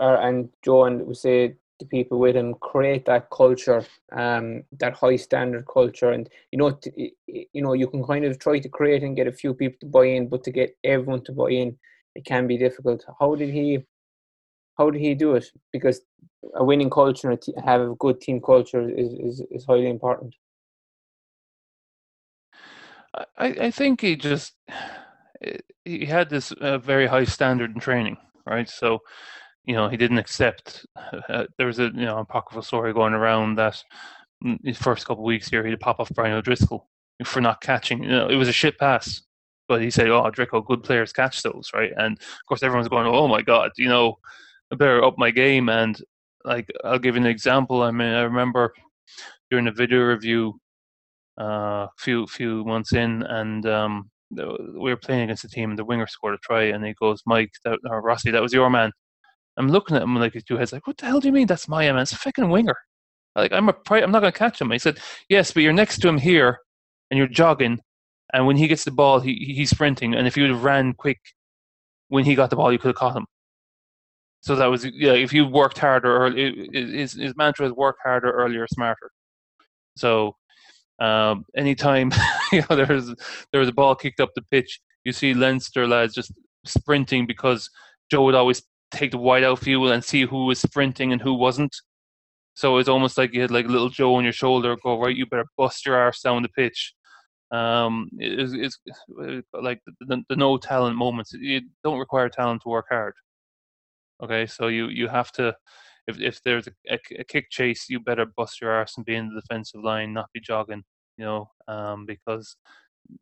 [0.00, 4.94] uh, and Joe and we say the people with him create that culture, um, that
[4.94, 9.02] high standard culture, and you know, you know, you can kind of try to create
[9.02, 11.76] and get a few people to buy in, but to get everyone to buy in,
[12.14, 13.04] it can be difficult.
[13.20, 13.80] How did he?
[14.78, 15.46] How did he do it?
[15.72, 16.00] Because
[16.54, 20.34] a winning culture have a good team culture is, is, is highly important.
[23.38, 24.54] I, I think he just
[25.84, 28.16] he had this uh, very high standard in training,
[28.46, 28.68] right?
[28.68, 29.00] So,
[29.64, 30.86] you know, he didn't accept.
[31.28, 33.82] Uh, there was a you know apocryphal story going around that
[34.62, 36.88] his first couple of weeks here he'd pop off Brian O'Driscoll
[37.24, 38.02] for not catching.
[38.02, 39.22] You know, it was a shit pass,
[39.68, 43.06] but he said, "Oh, Drico, good players catch those, right?" And of course, everyone's going,
[43.06, 44.18] "Oh my god, you know,
[44.70, 46.00] I better up my game." And
[46.44, 47.82] like, I'll give you an example.
[47.82, 48.74] I mean, I remember
[49.50, 50.60] during a video review
[51.38, 55.78] a uh, few few months in, and um, we were playing against a team and
[55.78, 58.70] the winger scored a try and he goes, Mike, that, or Rossi, that was your
[58.70, 58.92] man.
[59.56, 61.46] I'm looking at him like his two heads, like, what the hell do you mean
[61.46, 62.02] that's my man?
[62.02, 62.76] It's a fucking winger.
[63.36, 64.70] Like I'm a, I'm not going to catch him.
[64.70, 66.58] He said, yes, but you're next to him here
[67.10, 67.80] and you're jogging,
[68.32, 70.92] and when he gets the ball, he he's sprinting, and if you would have ran
[70.94, 71.20] quick
[72.08, 73.26] when he got the ball, you could have caught him.
[74.40, 75.12] So that was yeah.
[75.12, 79.10] If you worked harder, or his his mantra is work harder, earlier, smarter.
[79.96, 80.36] So
[81.00, 82.12] um, anytime
[82.52, 83.14] you know there was
[83.52, 86.32] there was a ball kicked up the pitch, you see Leinster lads just
[86.64, 87.70] sprinting because
[88.10, 88.62] Joe would always
[88.94, 91.74] take the wide out view and see who was sprinting and who wasn't.
[92.54, 95.26] So it's almost like you had like little Joe on your shoulder, go right, you
[95.26, 96.94] better bust your arse down the pitch.
[97.50, 98.78] Um, it's, it's
[99.52, 101.32] like the, the, no talent moments.
[101.32, 103.14] You don't require talent to work hard.
[104.22, 105.54] Okay, so you you have to.
[106.06, 109.14] If if there's a, a, a kick chase, you better bust your arse and be
[109.14, 110.84] in the defensive line, not be jogging.
[111.16, 112.56] You know, um, because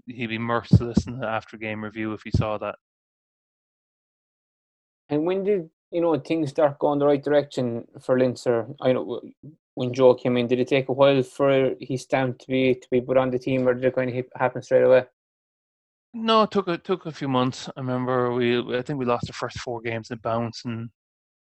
[0.07, 2.77] he'd be merciless in the after game review if he saw that.
[5.13, 8.67] And when did you know things start going the right direction for Leinster?
[8.81, 9.21] I know
[9.75, 12.89] when Joe came in, did it take a while for his stamp to be to
[12.91, 15.05] be put on the team, or did it kind of happen straight away?
[16.15, 17.69] No, it took a took a few months.
[17.77, 20.89] I remember we I think we lost the first four games in bounce, and,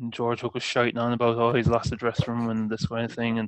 [0.02, 2.88] and George Hook was shouting on about oh he's lost the dressing room and this
[2.88, 3.48] kind of thing, and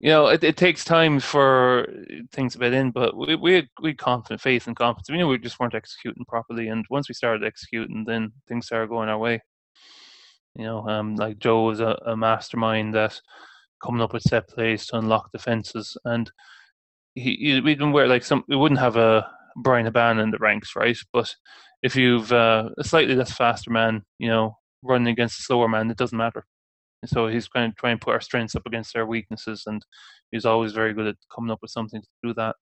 [0.00, 1.86] you know it, it takes time for
[2.32, 5.10] things to bed in, but we we had, we had confident faith and confidence.
[5.10, 8.90] We knew we just weren't executing properly, and once we started executing, then things started
[8.90, 9.40] going our way.
[10.56, 13.20] You know, um, like Joe was a, a mastermind that
[13.84, 15.96] coming up with set plays to unlock defenses.
[16.04, 16.30] And
[17.14, 18.44] he, he we didn't wear like some.
[18.48, 20.96] We wouldn't have a Bryan Habana in the ranks, right?
[21.12, 21.34] But
[21.82, 25.90] if you've uh, a slightly less faster man, you know, running against a slower man,
[25.90, 26.46] it doesn't matter.
[27.04, 29.84] And so he's kind of trying to put our strengths up against our weaknesses, and
[30.30, 32.56] he's always very good at coming up with something to do that.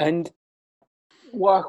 [0.00, 0.28] And
[1.30, 1.64] what,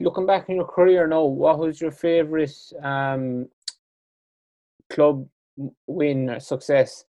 [0.00, 3.46] looking back in your career now, what was your favorite um,
[4.90, 5.28] club
[5.86, 7.04] win or success,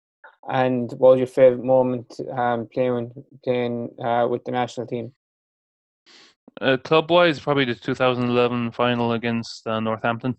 [0.49, 3.13] and what was your favorite moment um, playing
[3.45, 5.13] playing uh, with the national team?
[6.59, 10.35] Uh, club wise, probably the 2011 final against uh, Northampton,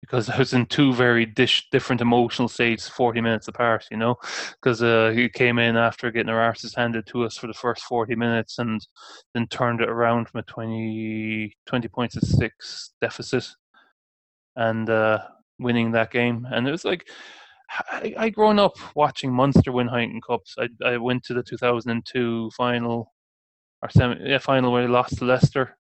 [0.00, 3.86] because I was in two very dish, different emotional states, 40 minutes apart.
[3.90, 4.16] You know,
[4.60, 7.82] because uh, he came in after getting our arses handed to us for the first
[7.82, 8.80] 40 minutes, and
[9.34, 13.46] then turned it around from a 20 20 points to six deficit,
[14.56, 15.18] and uh,
[15.58, 16.46] winning that game.
[16.50, 17.08] And it was like
[17.90, 20.56] I, I grown up watching Munster win Heineken Cups.
[20.58, 23.12] I I went to the 2002 final
[23.82, 25.76] or semi yeah, final where they lost to Leicester,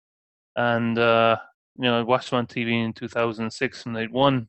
[0.56, 1.38] and uh,
[1.78, 4.48] you know I watched them on TV in 2006 and they'd won,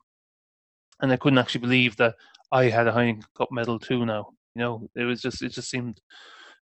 [1.01, 2.15] and I couldn't actually believe that
[2.51, 4.05] I had a Heineken Cup medal too.
[4.05, 5.99] Now you know it was just it just seemed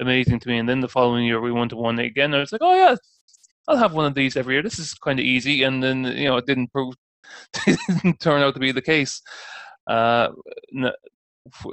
[0.01, 0.59] amazing to me.
[0.59, 2.35] And then the following year we won to one again.
[2.35, 2.97] I was like, oh yeah,
[3.67, 4.63] I'll have one of these every year.
[4.63, 5.63] This is kind of easy.
[5.63, 6.95] And then you know it didn't prove
[7.67, 9.21] didn't turn out to be the case.
[9.87, 10.29] Uh,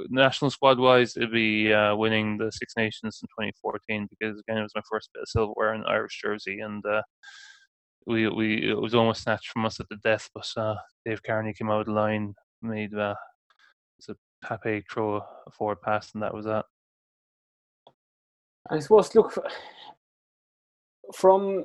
[0.08, 4.62] national squad wise, it'd be uh, winning the Six Nations in 2014 because again it
[4.62, 7.02] was my first bit of silverware in Irish jersey, and uh,
[8.06, 10.28] we we it was almost snatched from us at the death.
[10.34, 13.14] But uh, Dave Kearney came out of the line, made uh,
[14.08, 16.64] a Pape throw a forward pass, and that was that.
[18.70, 19.36] I suppose look
[21.14, 21.64] from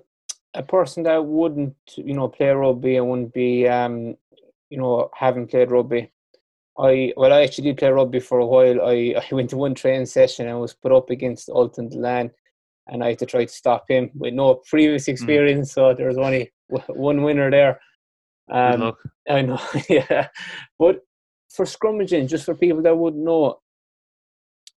[0.54, 4.16] a person that wouldn't, you know, play rugby and wouldn't be, um,
[4.70, 6.12] you know, having played rugby.
[6.78, 8.82] I well, I actually did play rugby for a while.
[8.82, 12.32] I, I went to one training session and was put up against Ultan Dillane,
[12.92, 15.12] and I had to try to stop him with no previous hmm.
[15.12, 15.72] experience.
[15.72, 15.74] Mm.
[15.74, 16.52] So there was only
[16.88, 17.80] one winner there.
[18.52, 18.94] Um,
[19.30, 20.28] I know, yeah.
[20.78, 21.00] But
[21.50, 23.60] for scrummaging, just for people that wouldn't know,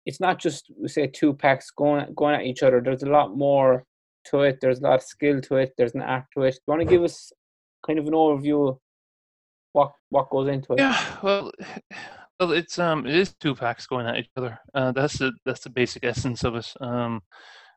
[0.05, 2.81] it's not just we say two packs going going at each other.
[2.81, 3.83] There's a lot more
[4.25, 4.59] to it.
[4.61, 5.73] There's a lot of skill to it.
[5.77, 6.53] There's an art to it.
[6.53, 7.31] Do you want to give us
[7.85, 8.77] kind of an overview
[9.71, 10.79] what what goes into it?
[10.79, 11.51] Yeah, well,
[12.39, 14.59] well, it's um, it is two packs going at each other.
[14.73, 16.71] Uh, that's the that's the basic essence of it.
[16.79, 17.21] Um,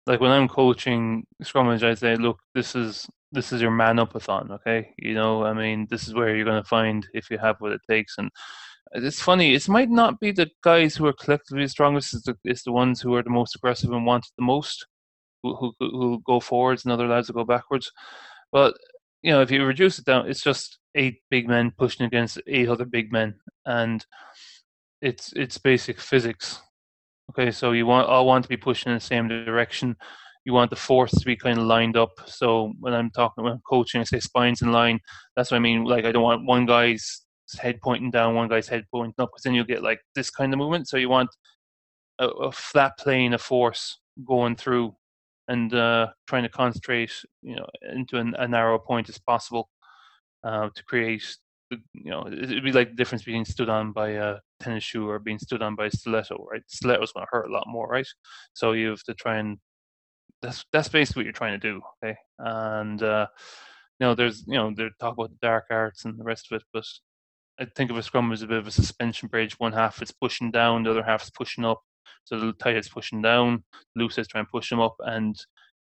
[0.06, 4.50] like when I'm coaching scrummage, I say, look, this is this is your man upathon,
[4.50, 4.94] okay?
[4.98, 7.72] You know, I mean, this is where you're going to find if you have what
[7.72, 8.14] it takes.
[8.18, 8.30] And
[8.92, 12.36] it's funny, it might not be the guys who are collectively the strongest, it's the,
[12.44, 14.86] it's the ones who are the most aggressive and want it the most
[15.42, 17.90] who, who, who go forwards and other lads who go backwards.
[18.52, 18.74] But
[19.22, 22.68] you know, if you reduce it down, it's just eight big men pushing against eight
[22.68, 24.06] other big men, and
[25.02, 26.60] it's it's basic physics.
[27.38, 29.94] Okay, so you want all want to be pushing in the same direction.
[30.46, 32.12] You want the force to be kind of lined up.
[32.24, 35.00] So when I'm talking, when I'm coaching, I say spines in line.
[35.34, 35.84] That's what I mean.
[35.84, 37.26] Like I don't want one guy's
[37.58, 40.52] head pointing down, one guy's head pointing up, because then you'll get like this kind
[40.54, 40.88] of movement.
[40.88, 41.28] So you want
[42.18, 44.94] a, a flat plane of force going through
[45.48, 47.12] and uh, trying to concentrate,
[47.42, 49.68] you know, into an, a narrow point as possible
[50.42, 51.36] uh, to create.
[51.70, 55.18] You know, it'd be like the difference between stood on by a tennis shoe or
[55.18, 56.62] being stood on by a stiletto, right?
[56.68, 58.06] Stiletto's going to hurt a lot more, right?
[58.52, 59.58] So you have to try and
[60.42, 62.16] that's that's basically what you're trying to do, okay?
[62.38, 63.26] And uh,
[63.98, 66.56] you know, there's you know, they talk about the dark arts and the rest of
[66.56, 66.84] it, but
[67.58, 69.58] I think of a scrum as a bit of a suspension bridge.
[69.58, 71.80] One half is pushing down, the other half is pushing up.
[72.24, 73.64] So the tight is pushing down,
[73.94, 75.36] loose is trying to push them up, and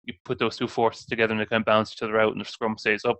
[0.03, 2.41] you put those two forces together and they kind of balance each other out, and
[2.41, 3.17] the scrum stays up.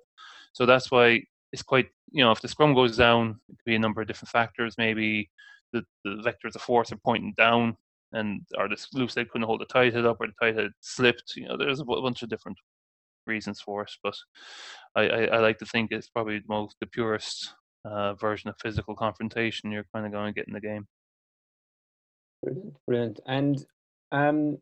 [0.54, 1.24] So that's why
[1.54, 4.08] it's quite you know if the scrum goes down, it could be a number of
[4.08, 4.76] different factors.
[4.78, 5.30] Maybe
[5.72, 7.78] the, the vectors of force are pointing down,
[8.12, 10.72] and or the loose head couldn't hold the tight head up, or the tight head
[10.82, 11.34] slipped.
[11.38, 12.58] You know, there's a bunch of different
[13.26, 14.16] reasons for it, but
[14.96, 17.54] I, I, I like to think it's probably the most the purest
[17.86, 20.88] uh, version of physical confrontation you're kind of going to get in the game.
[22.42, 23.20] Brilliant, brilliant.
[23.28, 23.66] And
[24.12, 24.58] um,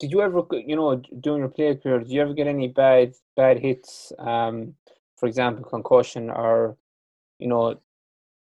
[0.00, 3.14] did you ever, you know, during your play career, did you ever get any bad
[3.36, 4.12] bad hits?
[4.18, 4.74] Um,
[5.18, 6.76] for example, concussion or,
[7.38, 7.80] you know,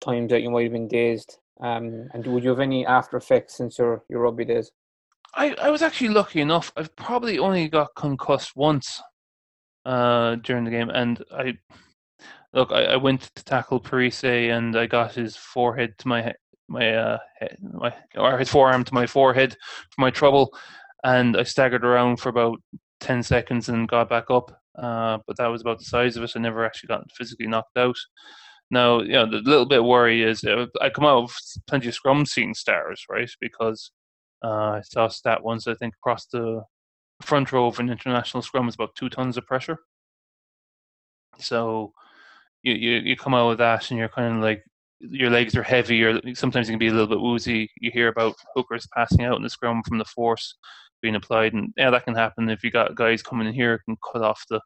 [0.01, 1.37] times that you might have been dazed.
[1.59, 4.71] Um, and would you have any after effects since your your rugby days?
[5.35, 6.71] I, I was actually lucky enough.
[6.77, 9.01] I've probably only got concussed once
[9.85, 11.57] uh, during the game, and I
[12.53, 12.71] look.
[12.71, 16.33] I, I went to tackle Parisse, and I got his forehead to my
[16.67, 19.57] my uh, head, my or his forearm to my forehead
[19.91, 20.55] for my trouble,
[21.03, 22.61] and I staggered around for about
[22.99, 24.61] ten seconds and got back up.
[24.77, 26.33] Uh, but that was about the size of it.
[26.35, 27.95] I never actually got physically knocked out.
[28.69, 30.43] Now, you know, the little bit of worry is
[30.81, 31.35] I come out of
[31.67, 33.29] plenty of scrum seeing stars, right?
[33.39, 33.91] Because
[34.43, 36.63] uh, I saw stat once, I think, across the
[37.21, 39.79] front row of an international scrum is about two tons of pressure.
[41.39, 41.93] So
[42.61, 44.63] you, you, you come out with that and you're kind of like,
[44.99, 47.69] your legs are heavy, or sometimes you can be a little bit woozy.
[47.79, 50.55] You hear about hookers passing out in the scrum from the force
[51.07, 53.95] being applied, and yeah, that can happen if you got guys coming in here can
[54.11, 54.59] cut off the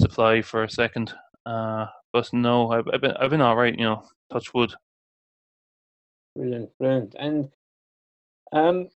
[0.00, 1.12] supply for a second.
[1.44, 4.04] Uh, but no, I've, I've been I've been all right, you know.
[4.30, 4.72] Touch wood.
[6.36, 7.16] Brilliant, brilliant.
[7.18, 7.48] And
[8.52, 8.88] um,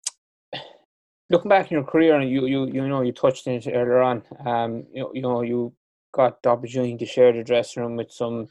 [1.31, 4.01] looking back in your career, and you you you know you touched on it earlier
[4.01, 4.21] on.
[4.45, 5.73] Um, you you know you
[6.13, 8.49] got the opportunity to share the dressing room with some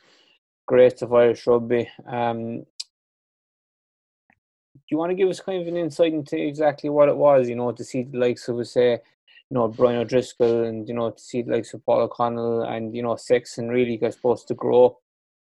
[0.66, 1.88] greats of Irish rugby.
[2.08, 2.64] Um,
[4.90, 7.48] you want to give us kind of an insight into exactly what it was?
[7.48, 11.10] You know, to see the likes of say, you know, Brian O'Driscoll, and you know,
[11.10, 14.54] to see the likes of Paul O'Connell and you know, Sexton really, I suppose, to
[14.54, 14.98] grow.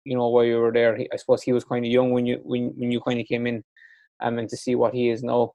[0.04, 2.40] You know, while you were there, I suppose he was kind of young when you
[2.42, 3.64] when when you kind of came in,
[4.20, 5.54] um, and to see what he is now.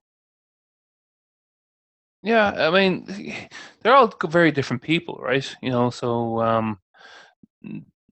[2.22, 3.08] Yeah, I mean,
[3.82, 5.56] they're all very different people, right?
[5.62, 6.80] You know, so um,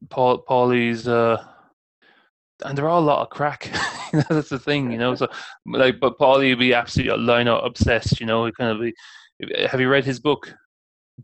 [0.10, 1.44] Paul Paulie's uh,
[2.64, 3.72] and they're all a lot of crack.
[4.30, 5.16] That's the thing, you know.
[5.16, 5.28] So
[5.66, 8.20] like, but Paulie would be absolutely a line out obsessed.
[8.20, 8.94] You know, he kind of be.
[9.68, 10.54] Have you read his book?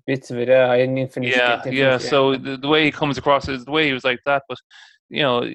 [0.05, 0.69] Bits of it, yeah.
[0.69, 1.35] I didn't finish.
[1.35, 1.97] Yeah, it, yeah.
[1.97, 4.57] So the, the way he comes across is the way he was like that, but
[5.09, 5.49] you know,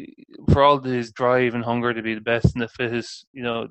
[0.53, 3.69] for all his drive and hunger to be the best and the fittest, you know,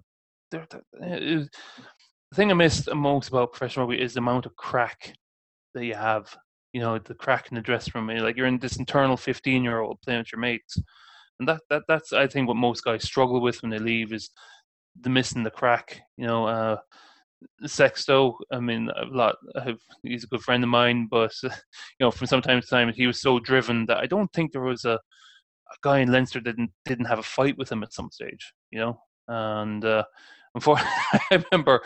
[0.49, 1.49] they're, they're, was,
[2.31, 5.13] the thing I missed most about professional rugby is the amount of crack
[5.73, 6.35] that you have.
[6.71, 8.07] You know, the crack in the dressing room.
[8.17, 10.79] Like you're in this internal 15 year old playing with your mates
[11.39, 14.29] and that, that that's I think what most guys struggle with when they leave is
[14.99, 16.01] the missing the crack.
[16.17, 16.77] You know, uh,
[17.65, 18.37] Sexto.
[18.51, 19.35] I mean, a lot.
[19.63, 21.49] Have, he's a good friend of mine, but uh,
[21.99, 24.51] you know, from some time to time, he was so driven that I don't think
[24.51, 27.83] there was a, a guy in Leinster that didn't didn't have a fight with him
[27.83, 28.53] at some stage.
[28.71, 29.83] You know, and.
[29.83, 30.03] Uh,
[30.55, 30.93] Unfortunately,
[31.31, 31.81] I remember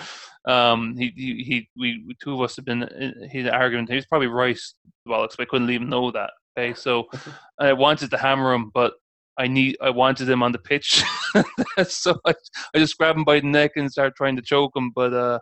[0.45, 3.89] um, he, he, he, we, two of us have been in argument.
[3.89, 4.60] He was probably right,
[5.08, 6.32] Bollocks, but I couldn't leave him know that.
[6.58, 7.08] Okay, so
[7.60, 8.93] I wanted to hammer him, but
[9.38, 11.03] I need I wanted him on the pitch,
[11.88, 12.33] so I,
[12.73, 14.91] I just grab him by the neck and start trying to choke him.
[14.95, 15.39] But uh,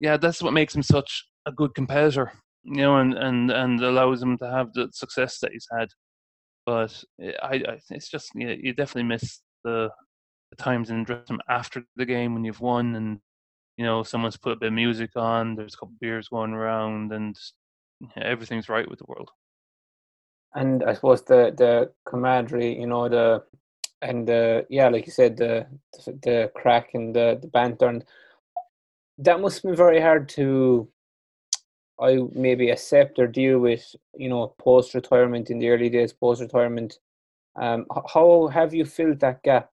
[0.00, 2.32] yeah, that's what makes him such a good competitor,
[2.64, 5.88] you know, and and and allows him to have the success that he's had.
[6.66, 7.02] But
[7.42, 9.90] I, I it's just you, you definitely miss the,
[10.50, 13.20] the times in dressing after the game when you've won and
[13.76, 17.12] you know someone's put a bit of music on, there's a couple beers going around,
[17.12, 17.36] and
[18.16, 19.30] everything's right with the world
[20.54, 23.42] and I suppose the the camaraderie, you know, the
[24.02, 25.66] and the yeah, like you said, the
[26.22, 28.04] the crack and the the banter, and
[29.18, 30.88] that must been very hard to,
[32.00, 36.40] I maybe accept or deal with, you know, post retirement in the early days, post
[36.40, 36.98] retirement.
[37.56, 39.70] Um, how have you filled that gap?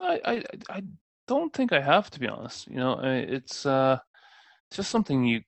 [0.00, 0.82] I, I I
[1.26, 2.68] don't think I have to be honest.
[2.68, 3.98] You know, it's uh,
[4.68, 5.42] it's just something you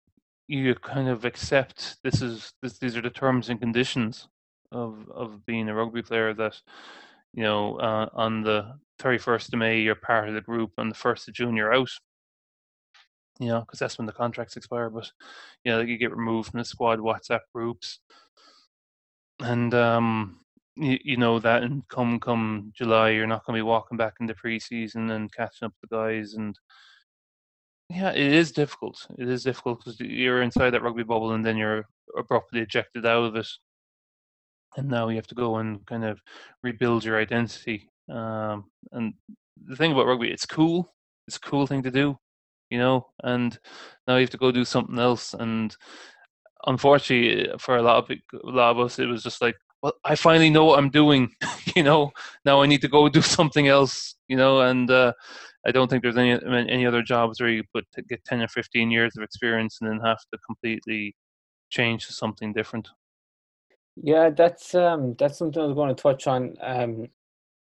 [0.48, 4.28] you kind of accept this is this, these are the terms and conditions
[4.72, 6.60] of of being a rugby player that
[7.34, 10.94] you know uh, on the 31st of May you're part of the group on the
[10.94, 11.90] 1st of June you're out
[13.38, 14.90] you know, because that's when the contracts expire.
[14.90, 15.10] But
[15.64, 18.00] you know, you get removed from the squad WhatsApp groups,
[19.40, 20.40] and um,
[20.76, 21.62] you, you know that.
[21.62, 25.66] And come come July, you're not going to be walking back into preseason and catching
[25.66, 26.34] up with the guys.
[26.34, 26.58] And
[27.88, 29.06] yeah, it is difficult.
[29.18, 31.86] It is difficult because you're inside that rugby bubble, and then you're
[32.16, 33.48] abruptly ejected out of it.
[34.76, 36.20] And now you have to go and kind of
[36.62, 37.90] rebuild your identity.
[38.10, 39.14] Um, and
[39.66, 40.94] the thing about rugby, it's cool.
[41.26, 42.18] It's a cool thing to do
[42.70, 43.58] you know, and
[44.06, 45.34] now you have to go do something else.
[45.34, 45.74] And
[46.66, 50.16] unfortunately, for a lot of a lot of us, it was just like, well, I
[50.16, 51.30] finally know what I'm doing,
[51.76, 52.12] you know.
[52.44, 54.60] Now I need to go do something else, you know.
[54.62, 55.12] And uh,
[55.66, 58.90] I don't think there's any any other jobs where you put get ten or fifteen
[58.90, 61.14] years of experience and then have to completely
[61.70, 62.88] change to something different.
[63.96, 66.56] Yeah, that's um, that's something I was going to touch on.
[66.60, 67.06] Um,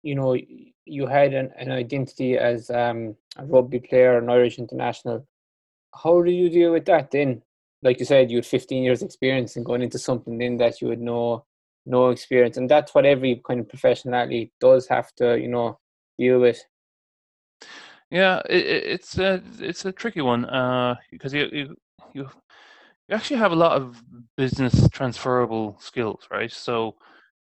[0.03, 0.37] you know,
[0.85, 5.27] you had an, an identity as um, a rugby player, an Irish international.
[6.03, 7.41] How do you deal with that then?
[7.81, 10.87] Like you said, you had 15 years experience and going into something then that you
[10.87, 11.45] would no
[11.87, 15.79] no experience, and that's what every kind of professional athlete does have to, you know,
[16.17, 16.61] deal with.
[18.11, 21.75] Yeah, it, it's a it's a tricky one uh, because you, you
[22.13, 22.29] you
[23.07, 24.01] you actually have a lot of
[24.37, 26.51] business transferable skills, right?
[26.51, 26.95] So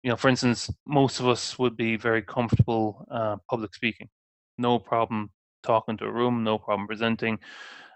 [0.03, 4.09] you know, for instance, most of us would be very comfortable uh, public speaking.
[4.57, 5.31] No problem
[5.63, 7.39] talking to a room, no problem presenting,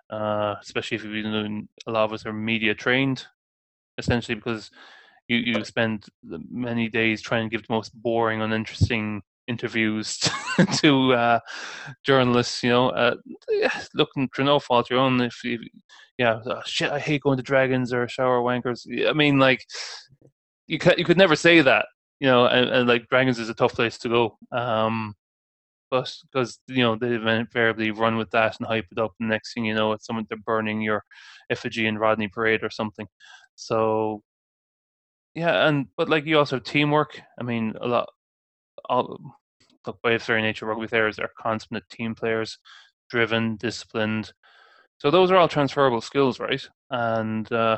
[0.10, 3.26] uh, especially if you've been doing, a lot of us are media trained,
[3.98, 4.72] essentially because
[5.28, 6.06] you, you spend
[6.50, 10.18] many days trying to give the most boring, uninteresting interviews
[10.78, 11.40] to uh,
[12.06, 13.16] journalists, you know, uh,
[13.94, 15.22] looking for no fault your own.
[15.22, 15.60] If you,
[16.18, 18.88] yeah, oh, shit, I hate going to dragons or shower wankers.
[19.08, 19.66] I mean, like,
[20.68, 21.86] you could, you could never say that
[22.20, 24.38] you know, and, and, like Dragons is a tough place to go.
[24.52, 25.16] Um,
[25.90, 29.54] but because you know they invariably run with that and hype it up, and next
[29.54, 31.04] thing you know, it's someone they're burning your
[31.50, 33.08] effigy in Rodney Parade or something.
[33.56, 34.22] So
[35.38, 37.22] yeah, and but like you also have teamwork.
[37.40, 38.10] I mean, a lot.
[38.90, 39.20] All,
[39.86, 42.58] look, by its very nature, rugby players are consummate team players,
[43.12, 44.34] driven, disciplined.
[44.98, 46.68] So those are all transferable skills, right?
[46.90, 47.78] And uh,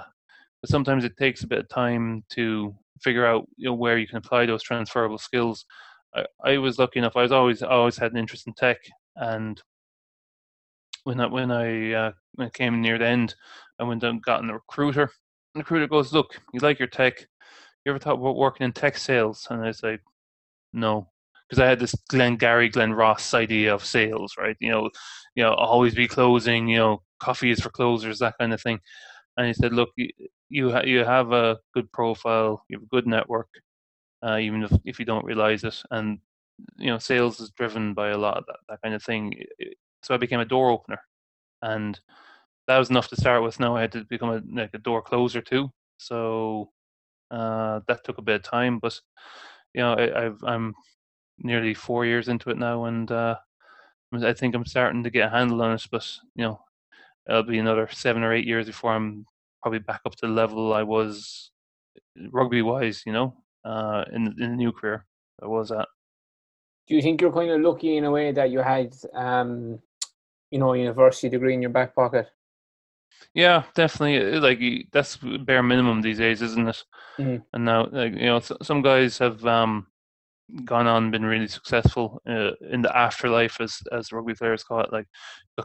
[0.61, 4.07] but sometimes it takes a bit of time to figure out you know where you
[4.07, 5.65] can apply those transferable skills.
[6.15, 7.17] I, I was lucky enough.
[7.17, 8.77] I was always always had an interest in tech,
[9.17, 9.61] and
[11.03, 13.35] when I when I, uh, when I came near the end,
[13.79, 15.11] I went and got a recruiter.
[15.53, 17.27] And the recruiter goes, "Look, you like your tech.
[17.85, 20.01] You ever thought about working in tech sales?" And I like,
[20.73, 21.11] "No."
[21.49, 24.57] Because I had this Glengarry, Glen Ross idea of sales, right?
[24.59, 24.89] You know,
[25.35, 26.67] you know, always be closing.
[26.69, 28.79] You know, coffee is for closers, that kind of thing.
[29.37, 29.89] And he said, "Look,
[30.49, 33.49] you ha- you have a good profile, you have a good network,
[34.23, 36.19] uh, even if if you don't realize it, and
[36.77, 39.33] you know sales is driven by a lot of that, that kind of thing.
[40.03, 40.99] So I became a door opener,
[41.61, 41.99] and
[42.67, 43.59] that was enough to start with.
[43.59, 45.71] Now I had to become a like a door closer too.
[45.97, 46.71] So
[47.31, 48.99] uh, that took a bit of time, but
[49.73, 50.75] you know I, I'm
[51.37, 53.35] nearly four years into it now, and uh,
[54.13, 55.85] I think I'm starting to get a handle on it.
[55.91, 56.59] But you know,
[57.29, 59.25] it'll be another seven or eight years before I'm
[59.61, 61.51] probably back up to the level I was
[62.31, 65.05] rugby wise, you know, uh, in in the new career
[65.41, 65.87] I was at.
[66.87, 69.79] Do you think you're kind of lucky in a way that you had, um,
[70.49, 72.27] you know, a university degree in your back pocket?
[73.33, 74.37] Yeah, definitely.
[74.37, 74.59] Uh, like
[74.91, 76.83] that's bare minimum these days, isn't it?
[77.17, 77.43] Mm-hmm.
[77.53, 79.87] And now, like you know, some guys have um,
[80.65, 84.91] gone on been really successful uh, in the afterlife, as as rugby players call it.
[84.91, 85.07] Like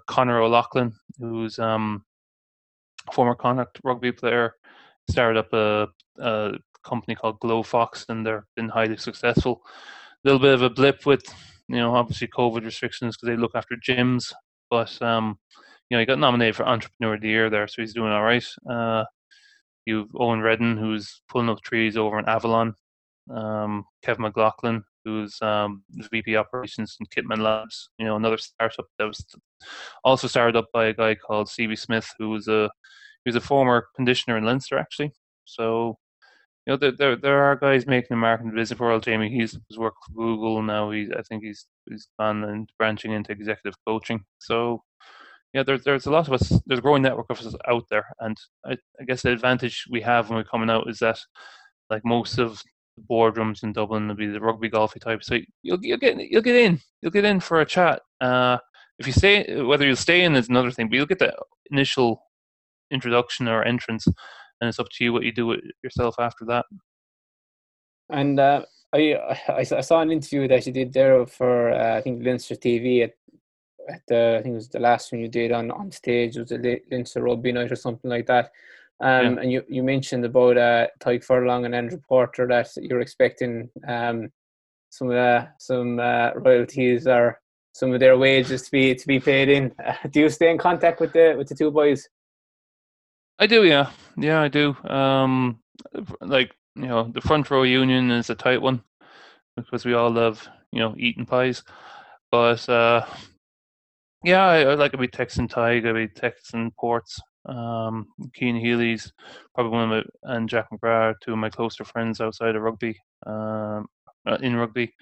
[0.07, 2.05] Conor O'Loughlin, who's um,
[3.13, 4.55] former Connacht rugby player,
[5.11, 5.89] started up a,
[6.19, 6.53] a
[6.85, 9.63] company called Glofox, and they've been highly successful.
[10.25, 11.23] A little bit of a blip with,
[11.69, 14.33] you know, obviously COVID restrictions because they look after gyms,
[14.71, 15.39] but um,
[15.91, 18.23] you know, he got nominated for Entrepreneur of the Year there, so he's doing all
[18.23, 18.45] right.
[18.69, 19.05] Uh,
[19.87, 22.75] you've Eoin Reddan, who's pulling up trees over in Avolon.
[23.35, 29.05] Um, Kevin McLaughlin, who's um, VP operations in Kitman Labs, you know, another startup that
[29.05, 29.25] was
[30.03, 32.71] also started up by a guy called CB Smith, who was a
[33.25, 35.13] he was a former conditioner in Leinster actually.
[35.45, 35.99] So
[36.67, 39.03] you know, there there, there are guys making a mark in the business world.
[39.03, 40.91] Jamie Heaslip was working for Google now.
[40.91, 44.25] He's I think he's he's gone and branching into executive coaching.
[44.39, 44.83] So
[45.55, 46.49] yeah, there's there's a lot of us.
[46.67, 48.37] There's a growing network of us out there, and
[48.67, 51.19] I, I guess the advantage we have when we're coming out is that
[51.91, 52.61] like most of
[52.97, 55.23] the boardrooms in Dublin will be the rugby golfy type.
[55.23, 58.03] So you'll you'll get you'll get in you'll get in for a chat.
[58.21, 58.59] Uh,
[58.99, 61.33] if you stay, whether you'll stay in is another thing, but you'll get the
[61.71, 62.21] initial
[62.91, 66.65] introduction or entrance, and it's up to you what you do with yourself after that.
[68.11, 72.25] And uh, I, I saw an interview that you did there for uh, I think
[72.25, 73.13] Leinster TV at
[74.09, 76.37] the I think it was the last one you did on on stage.
[76.37, 78.51] It was a Leinster Rugby night or something like that.
[79.01, 79.43] Um, yeah.
[79.43, 84.31] And you, you mentioned about uh, Tadhg Furlong and Andrew Porter that you're expecting um,
[84.91, 87.41] some uh, some uh, royalties or
[87.73, 89.73] some of their wages to be to be paid in.
[90.11, 92.09] do you stay in contact with the with the two boys?
[93.39, 94.77] I do, yeah, yeah, I do.
[94.85, 95.59] Um,
[96.21, 98.83] like you know, the front row union is a tight one
[99.57, 101.65] because we all love you know eating pies,
[102.31, 103.05] but uh,
[104.25, 107.21] yeah, I, I like to be texting Tadhg, I be texting Ports.
[107.47, 109.13] Um, Cian Healy's
[109.55, 112.99] probably one of my, and Jack McGrath, two of my closer friends outside of rugby,
[113.27, 113.87] um,
[114.27, 114.93] uh, in rugby.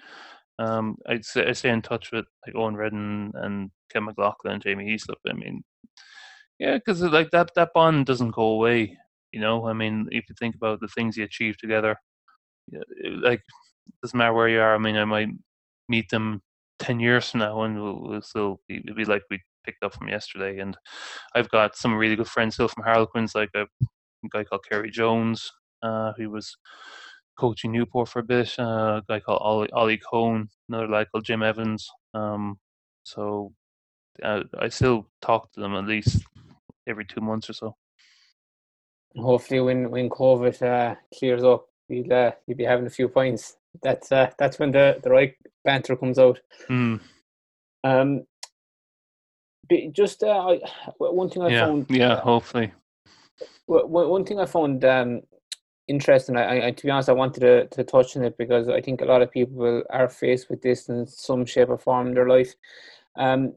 [0.59, 4.61] Um, I'd say, I stay in touch with like Eoin Reddan and Ken McLaughlin, and
[4.61, 5.15] Jamie Heaslip.
[5.27, 5.63] I mean,
[6.59, 8.97] yeah, because like that that bond doesn't go away.
[9.31, 11.95] You know, I mean, if you think about the things you achieve together,
[13.21, 13.41] like
[14.01, 14.75] doesn't matter where you are.
[14.75, 15.29] I mean, I might
[15.89, 16.41] meet them
[16.83, 19.93] ten years from now, and we'll, we'll still be, it'll be like we picked up
[19.93, 20.59] from yesterday.
[20.59, 20.77] And
[21.33, 23.65] I've got some really good friends still from Harlequins, like a
[24.31, 26.55] guy called Ceri Jones, uh, who was
[27.39, 28.53] coaching Newport for a bit.
[28.59, 31.89] Uh, a guy called Ollie, Ollie Kohn, another guy called Jim Evans.
[32.13, 32.59] Um,
[33.03, 33.53] so
[34.21, 36.23] uh, I still talk to them at least
[36.87, 37.75] every two months or so.
[39.15, 43.57] Hopefully, when when COVID uh, clears up, you'll uh, you'll be having a few points.
[43.81, 46.39] That's uh, that's when the the right banter comes out.
[46.69, 46.99] Mm.
[47.83, 48.23] Um,
[49.91, 50.57] just uh,
[50.97, 51.85] one thing I yeah, found.
[51.89, 52.71] Yeah, hopefully.
[53.65, 55.21] One, one thing I found um,
[55.87, 56.37] interesting.
[56.37, 59.01] I, I, to be honest, I wanted to, to touch on it because I think
[59.01, 62.27] a lot of people are faced with this in some shape or form in their
[62.27, 62.53] life.
[63.15, 63.53] Um,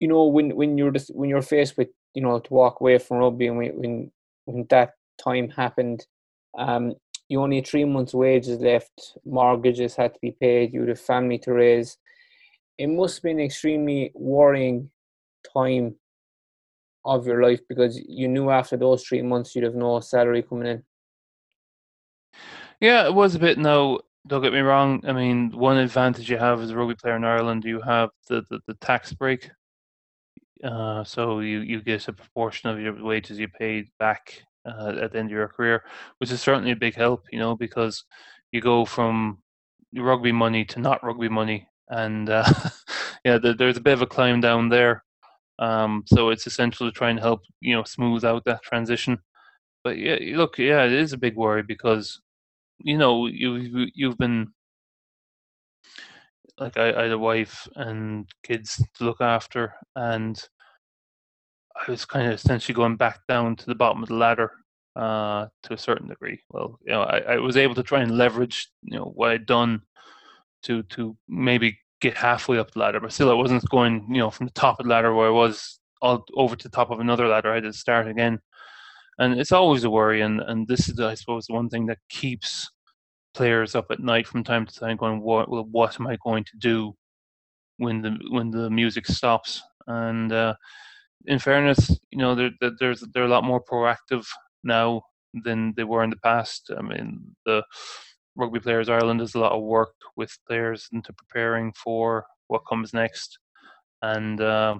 [0.00, 2.98] you know, when when you're just when you're faced with you know to walk away
[2.98, 4.10] from rugby and when
[4.44, 6.06] when that time happened,
[6.58, 6.94] um,
[7.28, 9.18] you only had three months' wages left.
[9.24, 10.72] Mortgages had to be paid.
[10.72, 11.98] You had a family to raise.
[12.78, 14.90] It must have been an extremely worrying
[15.52, 15.96] time
[17.04, 20.66] of your life because you knew after those three months you'd have no salary coming
[20.66, 20.82] in.
[22.80, 23.58] Yeah, it was a bit.
[23.58, 25.02] No, don't get me wrong.
[25.06, 28.42] I mean, one advantage you have as a rugby player in Ireland, you have the,
[28.50, 29.50] the, the tax break.
[30.62, 35.12] Uh, so you, you get a proportion of your wages you paid back uh, at
[35.12, 35.84] the end of your career,
[36.18, 38.04] which is certainly a big help, you know, because
[38.52, 39.38] you go from
[39.96, 41.68] rugby money to not rugby money.
[41.88, 42.44] And uh,
[43.24, 45.04] yeah, the, there's a bit of a climb down there.
[45.58, 49.18] Um, so it's essential to try and help, you know, smooth out that transition.
[49.84, 52.20] But yeah, look, yeah, it is a big worry because
[52.78, 54.52] you know, you you've been
[56.58, 60.40] like I, I had a wife and kids to look after, and
[61.76, 64.50] I was kind of essentially going back down to the bottom of the ladder
[64.96, 66.40] uh, to a certain degree.
[66.50, 69.46] Well, you know, I, I was able to try and leverage you know what I'd
[69.46, 69.82] done
[70.64, 74.30] to to maybe get halfway up the ladder, but still I wasn't going you know
[74.30, 77.00] from the top of the ladder where I was all over to the top of
[77.00, 77.50] another ladder.
[77.50, 78.40] I had to start again
[79.18, 80.20] and it's always a worry.
[80.20, 82.70] And and this is, I suppose, the one thing that keeps
[83.34, 85.48] players up at night from time to time, going, "What?
[85.48, 86.94] Well, what am I going to do
[87.78, 90.54] when the when the music stops?" And uh,
[91.26, 94.26] in fairness, you know, there, there's they're a lot more proactive
[94.64, 95.02] now
[95.44, 96.70] than they were in the past.
[96.76, 97.62] I mean, the
[98.36, 102.94] Rugby Players Ireland does a lot of work with players into preparing for what comes
[102.94, 103.38] next,
[104.02, 104.76] and uh,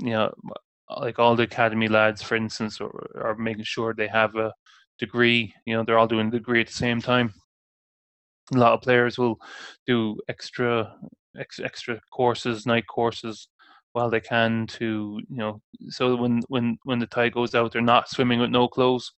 [0.00, 0.32] you know,
[0.98, 4.52] like all the academy lads, for instance, are, are making sure they have a
[4.98, 5.54] degree.
[5.66, 7.32] You know, they're all doing a degree at the same time.
[8.54, 9.38] A lot of players will
[9.86, 10.94] do extra
[11.38, 13.48] ex, extra courses, night courses,
[13.96, 15.62] while they can to you know.
[15.88, 19.10] So when when when the tide goes out, they're not swimming with no clothes.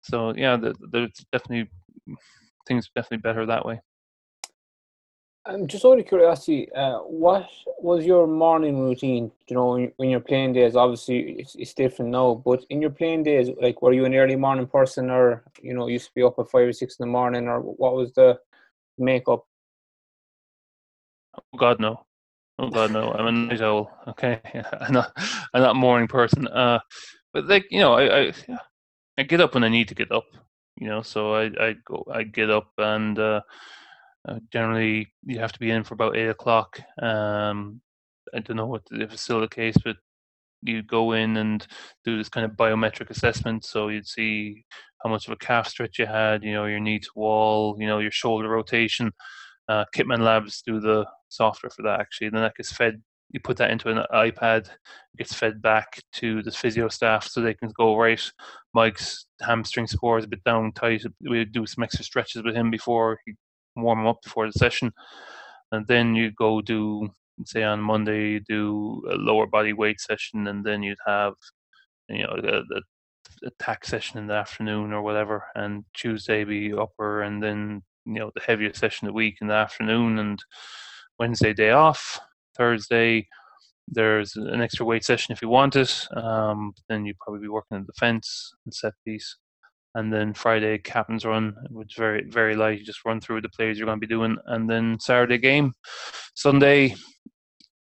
[0.00, 1.68] So yeah, there's definitely
[2.66, 3.78] things definitely better that way.
[5.44, 7.48] I'm just out of curiosity, uh, what
[7.78, 9.30] was your morning routine?
[9.48, 12.90] You know, when, when you're playing days, obviously it's, it's different now, but in your
[12.90, 16.22] playing days, like, were you an early morning person, or you know, used to be
[16.22, 18.38] up at five or six in the morning, or what was the
[18.96, 19.44] makeup?
[21.36, 22.06] Oh God, no.
[22.58, 23.12] Oh God, no.
[23.12, 23.90] I'm a night owl.
[24.08, 24.40] Okay,
[24.80, 25.12] I'm not.
[25.54, 26.46] I'm not a morning person.
[26.48, 26.80] Uh,
[27.32, 28.32] but like you know, I, I
[29.18, 30.26] I get up when I need to get up.
[30.76, 33.18] You know, so I I go I get up and.
[33.18, 33.40] Uh,
[34.28, 36.78] uh, generally, you have to be in for about eight o'clock.
[37.00, 37.80] Um,
[38.32, 39.96] I don't know what if it's still the case, but
[40.62, 41.66] you go in and
[42.04, 43.64] do this kind of biometric assessment.
[43.64, 44.64] So you'd see
[45.02, 47.86] how much of a calf stretch you had, you know, your knee to wall, you
[47.86, 49.12] know, your shoulder rotation.
[49.68, 52.30] Uh, Kitman Labs do the software for that actually.
[52.30, 53.02] Then that gets fed.
[53.30, 57.40] You put that into an iPad, it gets fed back to the physio staff so
[57.40, 58.20] they can go right.
[58.74, 61.02] Mike's hamstring score is a bit down tight.
[61.28, 63.32] We do some extra stretches with him before he
[63.74, 64.92] warm him up before the session,
[65.70, 67.08] and then you go do
[67.46, 71.34] say on Monday you do a lower body weight session, and then you'd have
[72.08, 72.82] you know the, the
[73.46, 78.30] attack session in the afternoon or whatever, and Tuesday be upper, and then you know
[78.34, 80.38] the heaviest session of the week in the afternoon, and
[81.22, 82.18] Wednesday day off,
[82.56, 83.28] Thursday
[83.86, 86.04] there's an extra weight session if you want it.
[86.16, 89.36] Um, then you'd probably be working in defense and set piece.
[89.94, 92.80] And then Friday captain's run, which very very light.
[92.80, 95.74] You just run through the plays you're going to be doing, and then Saturday game.
[96.34, 96.96] Sunday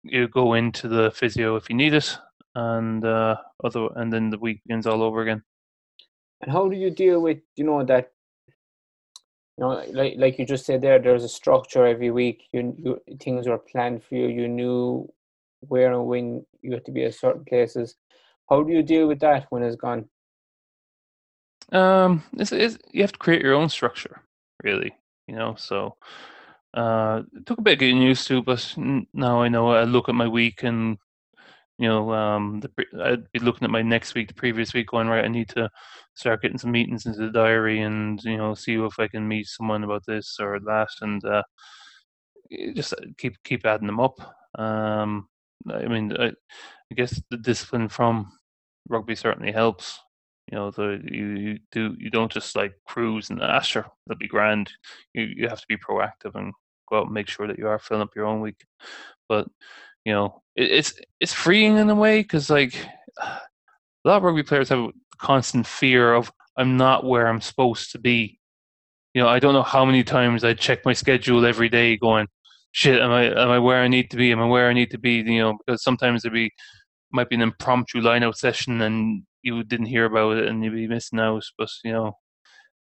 [0.03, 2.17] you go into the physio if you need it,
[2.53, 5.43] and uh, other and then the week begins all over again.
[6.41, 8.11] And how do you deal with you know that
[9.57, 13.01] you know like like you just said there there's a structure every week you, you
[13.19, 15.07] things are planned for you you knew
[15.67, 17.95] where and when you had to be at certain places.
[18.49, 20.05] How do you deal with that when it's gone?
[21.71, 24.21] Um, it's, it's, you have to create your own structure,
[24.63, 24.95] really.
[25.27, 25.95] You know, so
[26.75, 28.73] uh, it took a bit of getting used to, but
[29.13, 30.97] now I know I look at my week and
[31.77, 32.61] you know, um,
[33.03, 35.25] I'd be looking at my next week, the previous week, going right.
[35.25, 35.69] I need to
[36.15, 39.47] start getting some meetings into the diary, and you know, see if I can meet
[39.47, 41.43] someone about this or that, and uh,
[42.73, 44.19] just keep keep adding them up.
[44.59, 45.27] Um,
[45.69, 48.31] I mean, I, I guess the discipline from
[48.89, 49.99] rugby certainly helps.
[50.51, 54.19] You know, the you, you do you don't just like cruise and ah sure that'll
[54.19, 54.71] be grand.
[55.13, 56.53] You you have to be proactive and
[56.89, 58.63] go out and make sure that you are filling up your own week.
[59.29, 59.47] But
[60.05, 62.75] you know, it, it's it's freeing in a way because like
[63.21, 63.39] a
[64.05, 67.99] lot of rugby players have a constant fear of I'm not where I'm supposed to
[67.99, 68.39] be.
[69.13, 72.27] You know, I don't know how many times I check my schedule every day, going,
[72.71, 74.31] shit, am I am I where I need to be?
[74.31, 75.15] Am I where I need to be?
[75.15, 76.51] You know, because sometimes there be
[77.11, 80.73] might be an impromptu line out session and you didn't hear about it and you'd
[80.73, 81.43] be missing out.
[81.57, 82.17] But you know,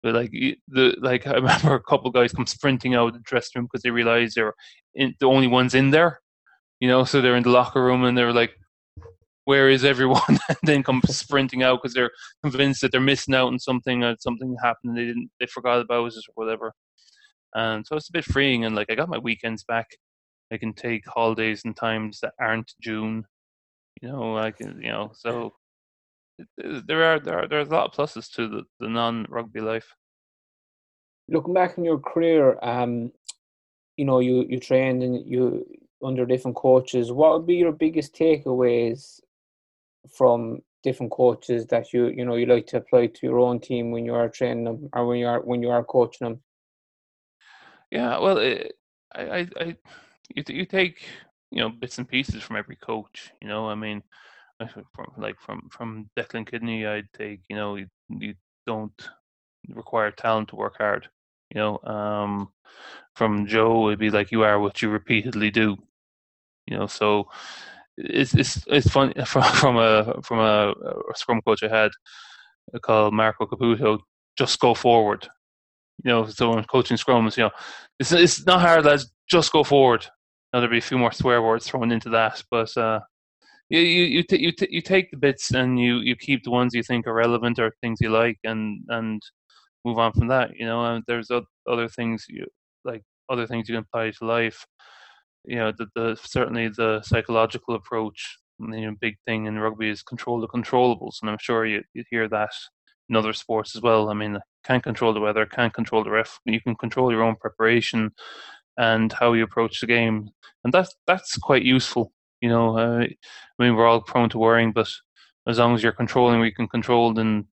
[0.02, 0.30] but like
[0.68, 3.82] the like I remember a couple guys come sprinting out of the dressing room because
[3.82, 4.54] they realized they're
[4.94, 6.20] in, the only ones in there.
[6.81, 8.53] You know, so they're in the locker room and they're like,
[9.45, 12.11] "Where is everyone?" and then come sprinting out because they're
[12.43, 16.07] convinced that they're missing out on something or something happened they didn't they forgot about
[16.07, 16.72] it or whatever
[17.55, 18.64] and so it's a bit freeing.
[18.64, 19.89] And like I got my weekends back.
[20.53, 23.24] I can take holidays and times that aren't June.
[24.03, 25.55] You know, I can, you know, so
[26.57, 29.95] there are there are there's a lot of pluses to the, the non rugby life.
[31.28, 33.12] Looking back in your career, um,
[33.97, 35.64] you know, you you trained and you
[36.03, 37.12] under different coaches.
[37.12, 39.20] What would be your biggest takeaways
[40.16, 43.90] from different coaches that you you know you like to apply to your own team
[43.90, 46.40] when you are training them or when you are when you are coaching them?
[47.90, 48.74] Yeah, well, it,
[49.14, 49.76] I, I,
[50.34, 51.05] you, you take
[51.51, 53.32] you know bits and pieces from every coach.
[53.42, 54.03] You know, I mean,
[55.16, 58.34] like from from Declan Kidney, I'd take you know you, you
[58.66, 59.09] don't
[59.68, 61.09] require talent to work hard.
[61.55, 62.48] You know, um,
[63.16, 65.76] from Joe, it'd be like you are what you repeatedly do.
[66.70, 67.28] You know, so
[67.96, 71.90] it's it's it's fun from from a from a, a scrum coach I had
[72.82, 74.00] called Marco Caputo.
[74.38, 75.28] Just go forward
[76.04, 77.50] you know, so when coaching scrums, you know,
[77.98, 79.12] it's it's not hard, lads.
[79.28, 80.06] Just go forward.
[80.52, 83.00] Now there'll be a few more swear words thrown into that, but uh,
[83.68, 86.50] you you you, t- you, t- you take the bits and you, you keep the
[86.50, 89.22] ones you think are relevant or things you like, and and
[89.84, 90.50] move on from that.
[90.56, 91.30] You know, and there's
[91.68, 92.46] other things you
[92.84, 94.66] like other things you can apply to life.
[95.45, 98.38] You know, the, the certainly the psychological approach.
[98.59, 102.05] You know, big thing in rugby is control the controllables, and I'm sure you you
[102.11, 102.53] hear that
[103.09, 104.11] in other sports as well.
[104.11, 106.38] I mean, can't control the weather, can't control the ref.
[106.45, 108.11] You can control your own preparation
[108.76, 110.28] and how you approach the game,
[110.64, 112.12] and that's that's quite useful.
[112.41, 114.88] You know, uh, I mean, we're all prone to worrying, but
[115.47, 117.47] as long as you're controlling what you can control, then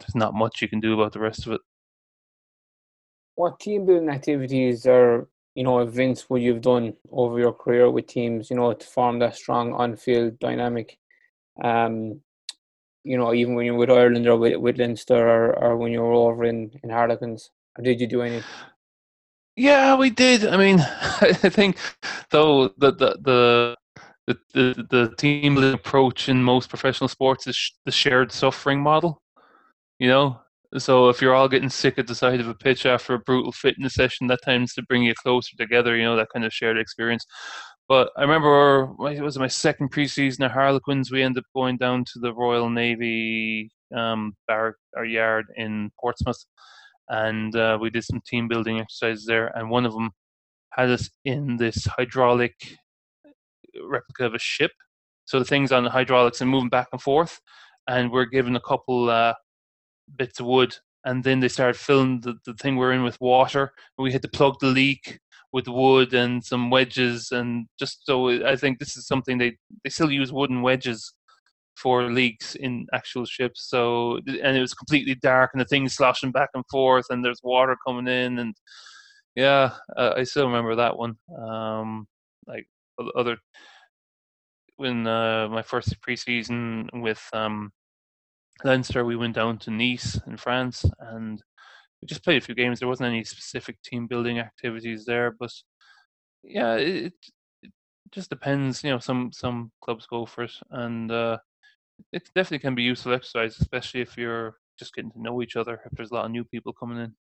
[0.00, 1.60] there's not much you can do about the rest of it.
[3.34, 8.06] What team building activities are you know events what you've done over your career with
[8.06, 8.50] teams?
[8.50, 10.98] You know, to form that strong on-field dynamic.
[11.62, 12.20] Um,
[13.04, 16.00] you know, even when you're with Ireland or with, with Leinster or, or when you
[16.00, 17.50] were over in, in Harlequins?
[17.76, 18.42] Or did you do any?
[19.56, 20.46] Yeah, we did.
[20.46, 20.80] I mean,
[21.20, 21.76] I think
[22.30, 23.76] though the the the
[24.26, 29.20] the, the, the team approach in most professional sports is the shared suffering model.
[29.98, 30.40] You know,
[30.78, 33.52] so if you're all getting sick at the side of a pitch after a brutal
[33.52, 35.96] fitness session, that tends to bring you closer together.
[35.96, 37.26] You know, that kind of shared experience.
[37.88, 41.10] But I remember it was my second preseason at Harlequins.
[41.10, 46.42] We ended up going down to the Royal Navy um, barrack or yard in Portsmouth,
[47.08, 49.48] and uh, we did some team building exercises there.
[49.56, 50.10] And one of them
[50.70, 52.54] had us in this hydraulic
[53.82, 54.70] replica of a ship.
[55.24, 57.40] So the things on the hydraulics and moving back and forth,
[57.88, 59.34] and we're given a couple uh,
[60.16, 63.72] bits of wood, and then they started filling the, the thing we're in with water.
[63.98, 65.20] We had to plug the leak
[65.52, 69.90] with wood and some wedges and just so I think this is something they they
[69.90, 71.12] still use wooden wedges
[71.76, 73.68] for leaks in actual ships.
[73.68, 77.40] So and it was completely dark and the thing's sloshing back and forth and there's
[77.42, 78.54] water coming in and
[79.34, 81.16] yeah, uh, I still remember that one.
[81.38, 82.06] Um,
[82.46, 82.66] like
[83.16, 83.38] other
[84.76, 87.72] when uh, my first preseason with um,
[88.64, 91.42] Leinster, we went down to Nice in France and
[92.00, 92.80] we just played a few games.
[92.80, 95.52] There wasn't any specific team building activities there, but
[96.42, 97.12] yeah, it,
[97.62, 97.72] it
[98.10, 98.82] just depends.
[98.82, 101.38] You know, some some clubs go for it, and uh,
[102.12, 105.80] it definitely can be useful exercise, especially if you're just getting to know each other.
[105.84, 107.14] If there's a lot of new people coming in,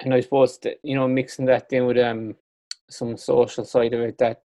[0.00, 2.34] and I suppose that, you know mixing that in with um
[2.90, 4.42] some social side of it that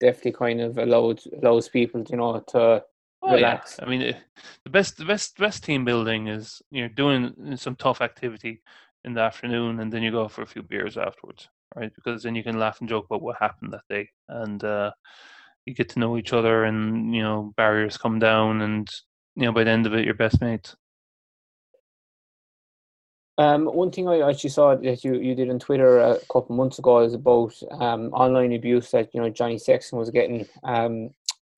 [0.00, 2.84] definitely kind of allows allows people, you know, to
[3.22, 3.76] Oh, relax.
[3.78, 3.84] Yeah.
[3.84, 4.16] I mean,
[4.64, 8.62] the best, the best, best team building is you're doing some tough activity
[9.04, 11.92] in the afternoon, and then you go for a few beers afterwards, right?
[11.94, 14.90] Because then you can laugh and joke about what happened that day, and uh,
[15.66, 18.88] you get to know each other, and you know barriers come down, and
[19.36, 20.76] you know by the end of it, you're best mates.
[23.40, 26.78] Um, one thing I actually saw that you, you did on Twitter a couple months
[26.78, 30.46] ago is about um, online abuse that you know Johnny Sexton was getting.
[30.62, 31.10] Um,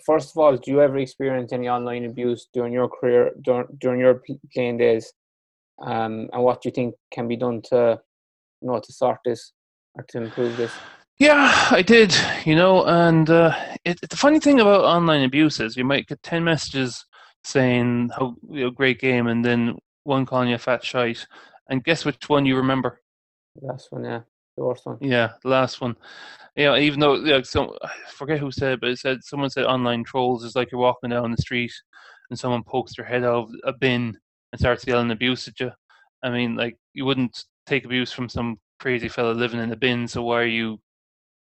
[0.05, 4.01] first of all, do you ever experience any online abuse during your career, during, during
[4.01, 4.23] your
[4.53, 5.13] playing days?
[5.81, 8.01] Um, and what do you think can be done to,
[8.61, 9.53] you know, to sort this
[9.95, 10.73] or to improve this?
[11.19, 15.77] Yeah, I did, you know, and uh, it, the funny thing about online abuse is
[15.77, 17.05] you might get 10 messages
[17.45, 21.27] saying how you know, great game and then one calling you a fat shite.
[21.69, 23.01] And guess which one you remember?
[23.61, 24.21] Last one, yeah.
[24.57, 24.99] The worst one.
[25.01, 25.97] Yeah, the last one
[26.57, 30.05] Yeah, even though like so, I forget who said, but it said someone said online
[30.05, 31.73] trolls is like you're walking down the street
[32.31, 34.19] and someone pokes their head out of a bin
[34.53, 35.73] and starts yelling abuse at you.
[36.25, 40.09] I mean, like you wouldn't take abuse from some crazy fella living in a bin,
[40.09, 40.81] so why are you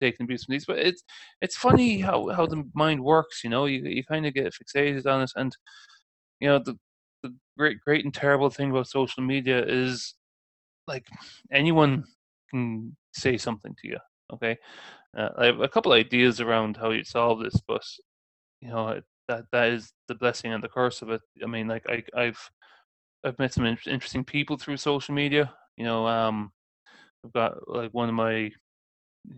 [0.01, 0.65] taking abuse from these?
[0.65, 1.03] But it's
[1.41, 3.43] it's funny how how the mind works.
[3.43, 5.55] You know, you you kind of get fixated on it, and
[6.39, 6.77] you know the
[7.23, 10.15] the great great and terrible thing about social media is
[10.87, 11.07] like
[11.51, 12.05] anyone
[12.51, 13.97] can say something to you
[14.33, 14.57] okay
[15.17, 17.83] uh, I have a couple ideas around how you solve this, but
[18.61, 21.21] you know that that is the blessing and the curse of it.
[21.43, 22.39] I mean, like I, I've
[23.23, 25.53] I've met some interesting people through social media.
[25.77, 26.51] You know, um,
[27.25, 28.51] I've got like one of my,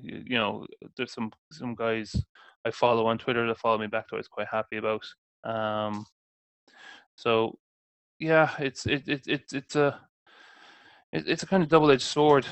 [0.01, 0.65] you know,
[0.97, 2.13] there's some some guys
[2.65, 5.05] I follow on Twitter that follow me back that I was quite happy about.
[5.43, 6.05] Um,
[7.15, 7.57] so
[8.19, 10.01] yeah, it's it it, it it's a
[11.13, 12.45] it, it's a kind of double edged sword.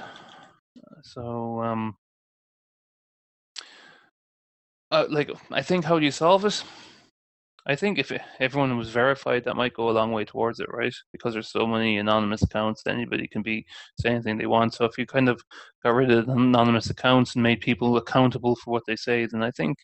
[1.04, 1.96] So um,
[4.92, 6.64] uh, like I think how do you solve it?
[7.66, 10.94] I think if everyone was verified, that might go a long way towards it, right?
[11.12, 13.66] Because there's so many anonymous accounts, anybody can be
[14.00, 14.74] saying anything they want.
[14.74, 15.44] So if you kind of
[15.84, 19.44] got rid of the anonymous accounts and made people accountable for what they say, then
[19.44, 19.78] I think,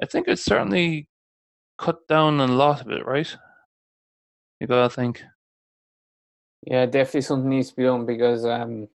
[0.00, 1.08] I think it's certainly
[1.78, 3.34] cut down on a lot of it, right?
[4.60, 5.22] You gotta think.
[6.66, 8.88] Yeah, definitely something needs to be done because um,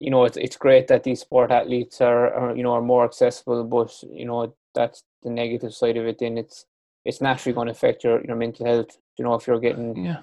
[0.00, 3.04] you know, it's it's great that these sport athletes are, are you know are more
[3.04, 6.18] accessible, but you know that's the negative side of it.
[6.18, 6.66] Then it's
[7.04, 8.98] it's naturally going to affect your your mental health.
[9.18, 10.20] You know, if you're getting yeah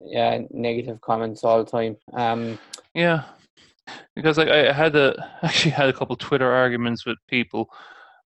[0.00, 1.96] yeah negative comments all the time.
[2.12, 2.58] Um,
[2.94, 3.24] yeah,
[4.14, 7.70] because like I had a actually had a couple Twitter arguments with people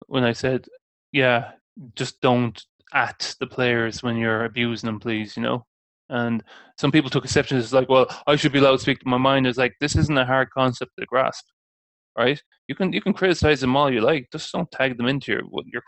[0.08, 0.68] when I said,
[1.12, 1.52] yeah,
[1.96, 2.62] just don't
[2.94, 5.36] at the players when you're abusing them, please.
[5.36, 5.66] You know,
[6.10, 6.44] and
[6.78, 7.58] some people took exception.
[7.58, 9.48] It's like, well, I should be allowed to speak to my mind.
[9.48, 11.46] It's like this isn't a hard concept to grasp,
[12.18, 12.42] right?
[12.68, 14.30] You can you can criticize them all you like.
[14.32, 15.84] Just don't tag them into your your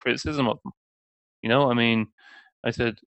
[0.00, 0.72] criticism of them.
[1.42, 2.08] You know, I mean,
[2.64, 2.98] I said,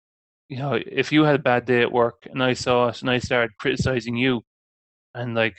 [0.50, 3.10] you know, if you had a bad day at work and I saw it and
[3.10, 4.42] I started criticizing you,
[5.14, 5.56] and like,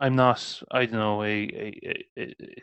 [0.00, 2.62] I'm not, I don't know, a, a, a, a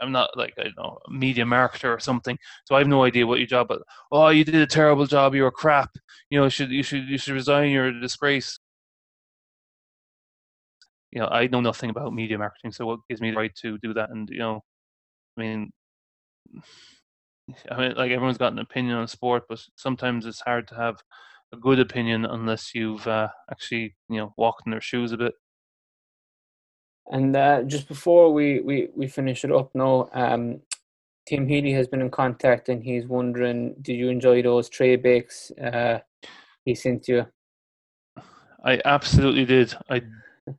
[0.00, 3.04] I'm not like I don't know a media marketer or something, so I have no
[3.04, 3.68] idea what your job.
[3.68, 3.82] But
[4.12, 5.34] oh, you did a terrible job.
[5.34, 5.90] You were crap.
[6.30, 7.70] You know, should you should you should resign.
[7.70, 8.58] You're a disgrace.
[11.12, 13.78] You know, I know nothing about media marketing, so what gives me the right to
[13.78, 14.10] do that?
[14.10, 14.62] And you know,
[15.38, 15.72] I mean,
[17.70, 21.02] I mean, like everyone's got an opinion on sport, but sometimes it's hard to have
[21.52, 25.34] a good opinion unless you've uh, actually you know walked in their shoes a bit.
[27.10, 30.60] And uh, just before we, we, we finish it up now, um,
[31.26, 35.50] Tim Healy has been in contact and he's wondering, did you enjoy those tray bakes
[35.52, 36.00] uh,
[36.64, 37.26] he sent you?
[38.64, 39.74] I absolutely did.
[39.90, 40.02] I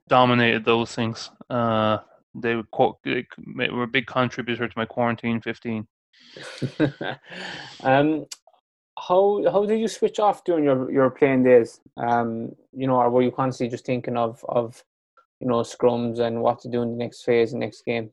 [0.07, 1.31] dominated those things.
[1.49, 1.97] Uh,
[2.35, 2.63] they, were,
[3.03, 3.25] they
[3.69, 5.87] were a big contributor to my quarantine 15.
[7.83, 8.25] um,
[8.97, 11.81] how how did you switch off during your, your playing days?
[11.97, 14.83] Um, you know, or were you constantly just thinking of of
[15.39, 18.11] you know scrums and what to do in the next phase, the next game.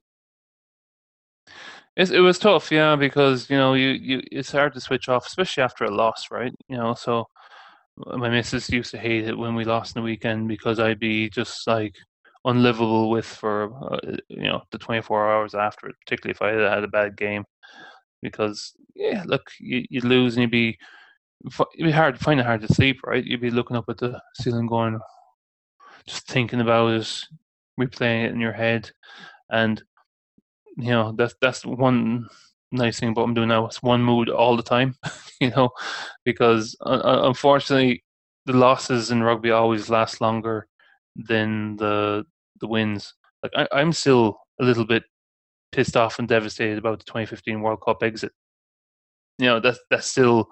[1.97, 5.27] It, it was tough, yeah, because you know you, you it's hard to switch off,
[5.27, 6.53] especially after a loss, right?
[6.69, 7.27] You know, so
[7.97, 11.29] my missus used to hate it when we lost in the weekend because I'd be
[11.29, 11.95] just like
[12.45, 16.75] unlivable with for uh, you know the 24 hours after it, particularly if I had
[16.75, 17.45] had a bad game.
[18.23, 20.79] Because yeah, look, you you lose and you'd be
[21.45, 23.25] it'd be hard, find it hard to sleep, right?
[23.25, 24.99] You'd be looking up at the ceiling, going,
[26.07, 27.21] just thinking about it,
[27.81, 28.91] replaying it in your head,
[29.51, 29.83] and
[30.77, 32.29] you know that's that's one
[32.73, 33.67] nice thing about I'm doing now.
[33.67, 34.97] It's one mood all the time,
[35.41, 35.71] you know,
[36.25, 38.05] because uh, unfortunately
[38.47, 40.67] the losses in rugby always last longer
[41.17, 42.25] than the
[42.61, 43.15] the wins.
[43.43, 45.05] Like I, I'm still a little bit
[45.73, 48.33] pissed off and devastated about the 2015 World Cup exit.
[49.39, 50.51] You know that that's still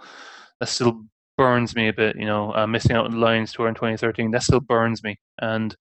[0.58, 1.04] that's still
[1.40, 2.16] burns me a bit.
[2.16, 5.18] You know, uh, missing out on the Lions tour in 2013 that still burns me,
[5.40, 5.74] and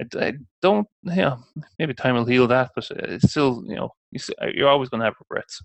[0.00, 0.32] I, I
[0.62, 0.88] don't.
[1.02, 1.38] Yeah, you know,
[1.78, 3.90] maybe time will heal that, but it's still you know
[4.54, 5.62] you're always going to have regrets.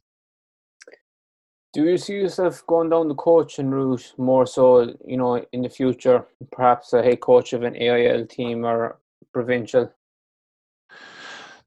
[1.72, 5.70] Do you see yourself going down the coaching route more so, you know, in the
[5.70, 9.00] future, perhaps a head coach of an AIL team or
[9.34, 9.92] provincial?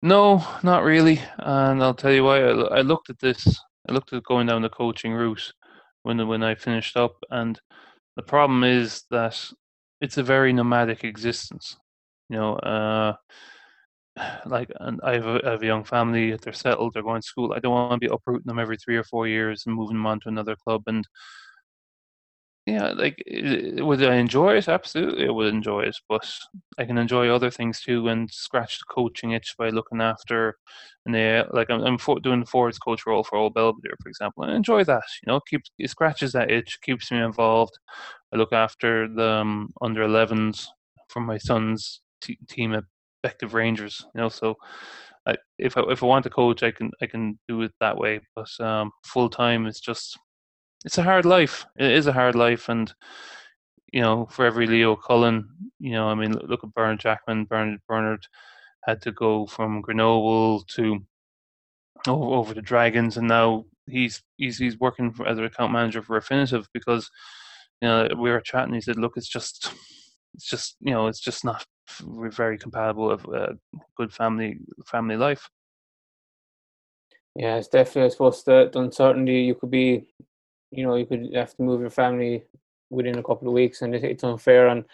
[0.03, 1.21] No, not really.
[1.39, 2.39] And I'll tell you why.
[2.41, 3.61] I, I looked at this.
[3.89, 5.53] I looked at going down the coaching route
[6.07, 7.61] when when I finished up, and
[8.15, 9.37] the problem is that
[10.01, 11.77] it's a very nomadic existence.
[12.31, 13.15] You know, uh,
[14.47, 16.37] like, and I have, a, I have a young family.
[16.37, 16.95] They're settled.
[16.95, 17.53] They're going to school.
[17.53, 20.07] I don't want to be uprooting them every three or four years and moving them
[20.07, 20.83] on to another club.
[20.87, 21.05] And
[22.67, 24.69] yeah, like, would I enjoy it?
[24.69, 25.97] Absolutely, I would enjoy it.
[26.09, 26.29] But
[26.79, 30.57] I can enjoy other things too, and scratch the coaching itch by looking after.
[31.05, 34.09] And they like I'm, I'm for, doing the forwards coach role for Old Belvedere, for
[34.09, 34.45] example.
[34.45, 35.05] I enjoy that.
[35.25, 37.79] You know, keeps it scratches that itch, keeps me involved.
[38.33, 40.69] I look after the um, under 11s
[41.09, 42.85] for my son's t- team at
[43.25, 44.05] Bective Rangers.
[44.15, 44.57] You know, so
[45.27, 47.97] I, if I if I want to coach, I can I can do it that
[47.99, 48.21] way.
[48.35, 50.19] But um, full time is just
[50.87, 51.67] it's a hard life.
[51.77, 52.95] It is a hard life, and
[53.93, 55.49] you know, for every Leo Cullen,
[55.81, 57.45] you know, I mean, look at Bernard Jackman.
[57.45, 58.27] Bernard Bernard
[58.85, 61.05] had to go from Grenoble to
[62.07, 66.21] over to Dragons, and now he's he's he's working for, as an account manager for
[66.21, 67.11] Refinitiv because
[67.83, 68.75] you know we were chatting.
[68.75, 69.73] He said, "Look, it's just
[70.35, 71.67] it's just you know it's just not
[72.01, 75.51] very compatible with uh, a good family family life."
[77.35, 78.05] Yeah, it's definitely.
[78.05, 80.07] I suppose the uncertainty you could be
[80.77, 82.45] you know you could have to move your family
[82.91, 84.85] within a couple of weeks, and it's unfair and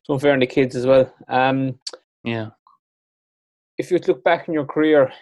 [0.00, 1.12] it's unfair on the kids as well.
[1.28, 1.78] Um,
[2.24, 2.50] yeah.
[3.78, 5.12] If you look back in your career,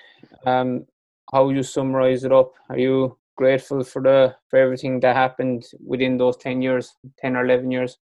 [0.46, 0.86] um,
[1.32, 2.52] how would you summarize it up?
[2.68, 7.44] Are you grateful for the for everything that happened within those ten years, ten or
[7.44, 7.98] eleven years?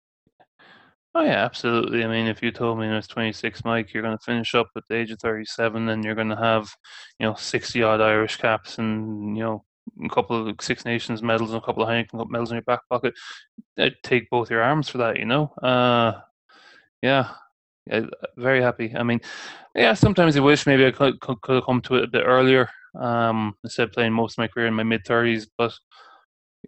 [1.15, 2.05] Oh yeah, absolutely.
[2.05, 4.55] I mean, if you told me when I was 26, Mike, you're going to finish
[4.55, 6.71] up at the age of 37, and you're going to have,
[7.19, 9.65] you know, 60 odd Irish caps, and you know,
[10.05, 12.63] a couple of Six Nations medals and a couple of Heineken Cup medals in your
[12.63, 13.15] back pocket,
[13.79, 15.53] I'd take both your arms for that, you know.
[15.63, 16.21] Uh,
[17.03, 17.31] yeah,
[17.87, 18.95] yeah, very happy.
[18.95, 19.21] I mean,
[19.75, 22.25] yeah, sometimes I wish maybe I could, could, could have come to it a bit
[22.25, 22.69] earlier
[22.99, 25.47] um, instead of playing most of my career in my mid 30s.
[25.57, 25.73] But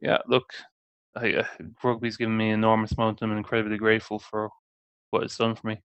[0.01, 0.45] yeah, look,
[1.17, 1.47] I, uh,
[1.83, 3.23] rugby's given me an enormous amount.
[3.23, 4.51] I'm incredibly grateful for
[5.11, 5.81] what it's done for me.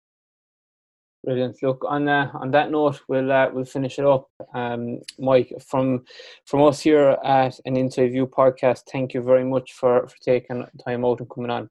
[1.24, 1.62] Brilliant.
[1.62, 4.28] Look on uh, on that note, we'll uh, we'll finish it up.
[4.52, 6.04] Um, Mike, from
[6.44, 11.04] from us here at an interview podcast, thank you very much for for taking time
[11.04, 11.70] out and coming on,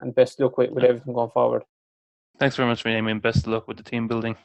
[0.00, 1.64] and best luck with, with everything going forward.
[2.38, 4.36] Thanks very much, Amy, and best of luck with the team building.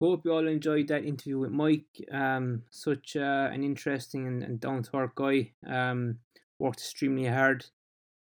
[0.00, 1.86] Hope you all enjoyed that interview with Mike.
[2.12, 5.52] Um, such uh, an interesting and, and down to earth guy.
[5.66, 6.18] Um,
[6.58, 7.66] worked extremely hard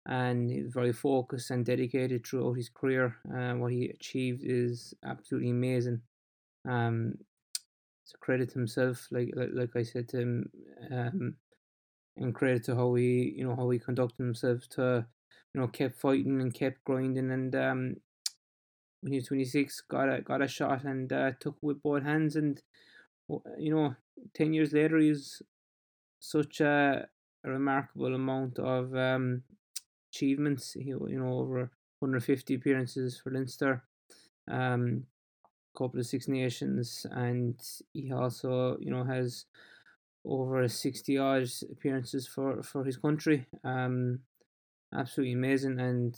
[0.06, 3.16] and he's very focused and dedicated throughout his career.
[3.34, 6.02] Uh, what he achieved is absolutely amazing.
[6.68, 7.16] Um,
[8.20, 10.50] credit himself, like like, like I said to him,
[10.92, 11.36] um,
[12.18, 15.06] and credit to how he you know how he conducted himself to
[15.54, 17.98] you know kept fighting and kept grinding and um,
[19.02, 22.36] when he was 26 got a got a shot and uh, took with both hands
[22.36, 22.62] and
[23.58, 23.96] you know
[24.34, 25.42] 10 years later he's
[26.20, 27.08] such a,
[27.46, 29.44] a remarkable amount of um,
[30.16, 30.74] achievements.
[30.74, 33.84] He, you know, over 150 appearances for Leinster,
[34.50, 35.04] um,
[35.78, 37.60] couple of Six Nations, and
[37.94, 39.46] he also, you know, has
[40.26, 43.46] over 60 odd appearances for for his country.
[43.64, 44.20] Um,
[44.94, 46.18] absolutely amazing and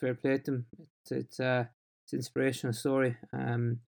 [0.00, 0.66] fair play to him.
[1.02, 1.64] It's it's, uh,
[2.04, 3.16] it's an inspirational story.
[3.32, 3.80] Um,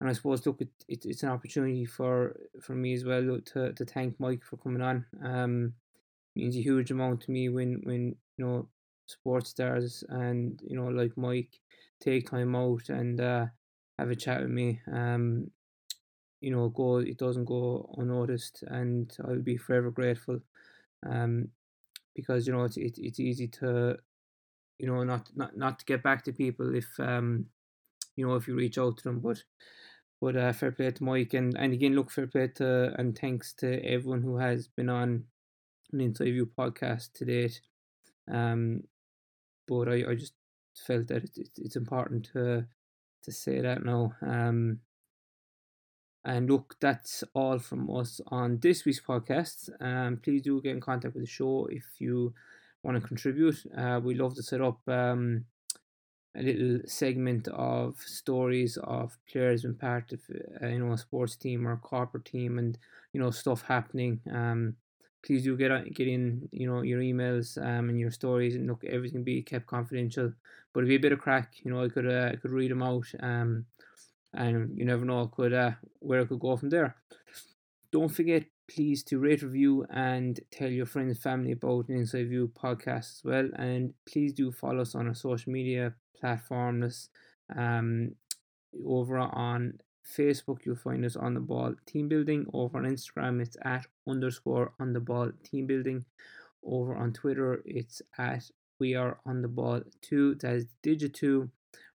[0.00, 3.72] and I suppose look, it, it, it's an opportunity for for me as well to
[3.72, 5.06] to thank Mike for coming on.
[5.24, 5.74] Um,
[6.36, 8.68] means a huge amount to me when when you know
[9.06, 11.60] sports stars and you know like Mike
[12.00, 13.46] take time out and uh,
[13.98, 14.80] have a chat with me.
[14.92, 15.50] Um,
[16.40, 20.40] you know, go it doesn't go unnoticed, and I'll be forever grateful.
[21.06, 21.48] Um,
[22.14, 23.96] because you know it's it, it's easy to,
[24.78, 27.46] you know, not not not to get back to people if um,
[28.16, 29.42] you know, if you reach out to them, but.
[30.20, 33.52] But uh, fair play to Mike, and, and again, look, fair play to and thanks
[33.54, 35.24] to everyone who has been on
[35.94, 37.60] an Inside View podcast to date.
[38.30, 38.84] Um,
[39.66, 40.34] but I, I just
[40.86, 42.66] felt that it's it's important to
[43.22, 44.14] to say that now.
[44.22, 44.80] Um,
[46.24, 49.68] and look, that's all from us on this week's podcast.
[49.80, 52.32] Um, please do get in contact with the show if you
[52.82, 53.62] want to contribute.
[53.76, 55.44] Uh, we love to set up um,
[56.36, 60.20] a little segment of stories of players being part of
[60.62, 62.78] uh, you know a sports team or a corporate team, and
[63.12, 64.20] you know stuff happening.
[64.32, 64.76] Um,
[65.24, 68.84] please do get get in you know your emails um, and your stories, and look
[68.84, 70.32] everything be kept confidential.
[70.72, 71.84] But it'd be a bit of crack, you know.
[71.84, 73.06] I could uh, I could read them out.
[73.20, 73.66] Um,
[74.34, 76.96] and you never know could uh, where it could go from there.
[77.92, 82.28] Don't forget, please, to rate, review, and tell your friends and family about an Inside
[82.28, 83.48] View podcast as well.
[83.56, 87.10] And please do follow us on our social media platforms.
[87.56, 88.16] Um,
[88.84, 92.46] over on Facebook, you'll find us on the ball team building.
[92.52, 96.04] Over on Instagram, it's at underscore on the ball team building.
[96.64, 98.50] Over on Twitter, it's at
[98.80, 100.34] we are on the ball two.
[100.36, 101.50] That is digit two.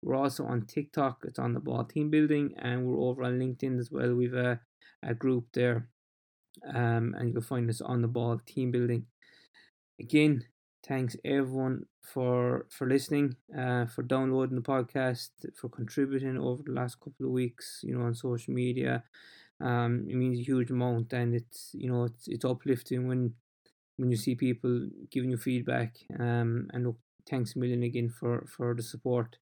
[0.02, 1.24] We're also on TikTok.
[1.26, 4.14] It's on the ball team building, and we're over on LinkedIn as well.
[4.14, 4.60] We've a,
[5.02, 5.88] a group there,
[6.74, 9.06] um, and you'll find us on the ball team building.
[10.00, 10.44] Again,
[10.88, 17.00] thanks everyone for for listening, uh, for downloading the podcast, for contributing over the last
[17.00, 17.82] couple of weeks.
[17.84, 19.04] You know, on social media,
[19.62, 23.34] um, it means a huge amount, and it's you know it's it's uplifting when
[23.98, 25.98] when you see people giving you feedback.
[26.20, 26.98] Um, and look,
[27.30, 29.38] thanks a million again for for the support.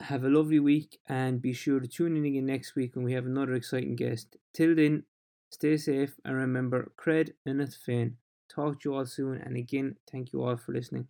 [0.00, 3.12] Have a lovely week and be sure to tune in again next week when we
[3.14, 4.36] have another exciting guest.
[4.52, 5.04] Till then,
[5.50, 8.18] stay safe and remember, cred and it's fin.
[8.50, 11.08] Talk to you all soon and again, thank you all for listening.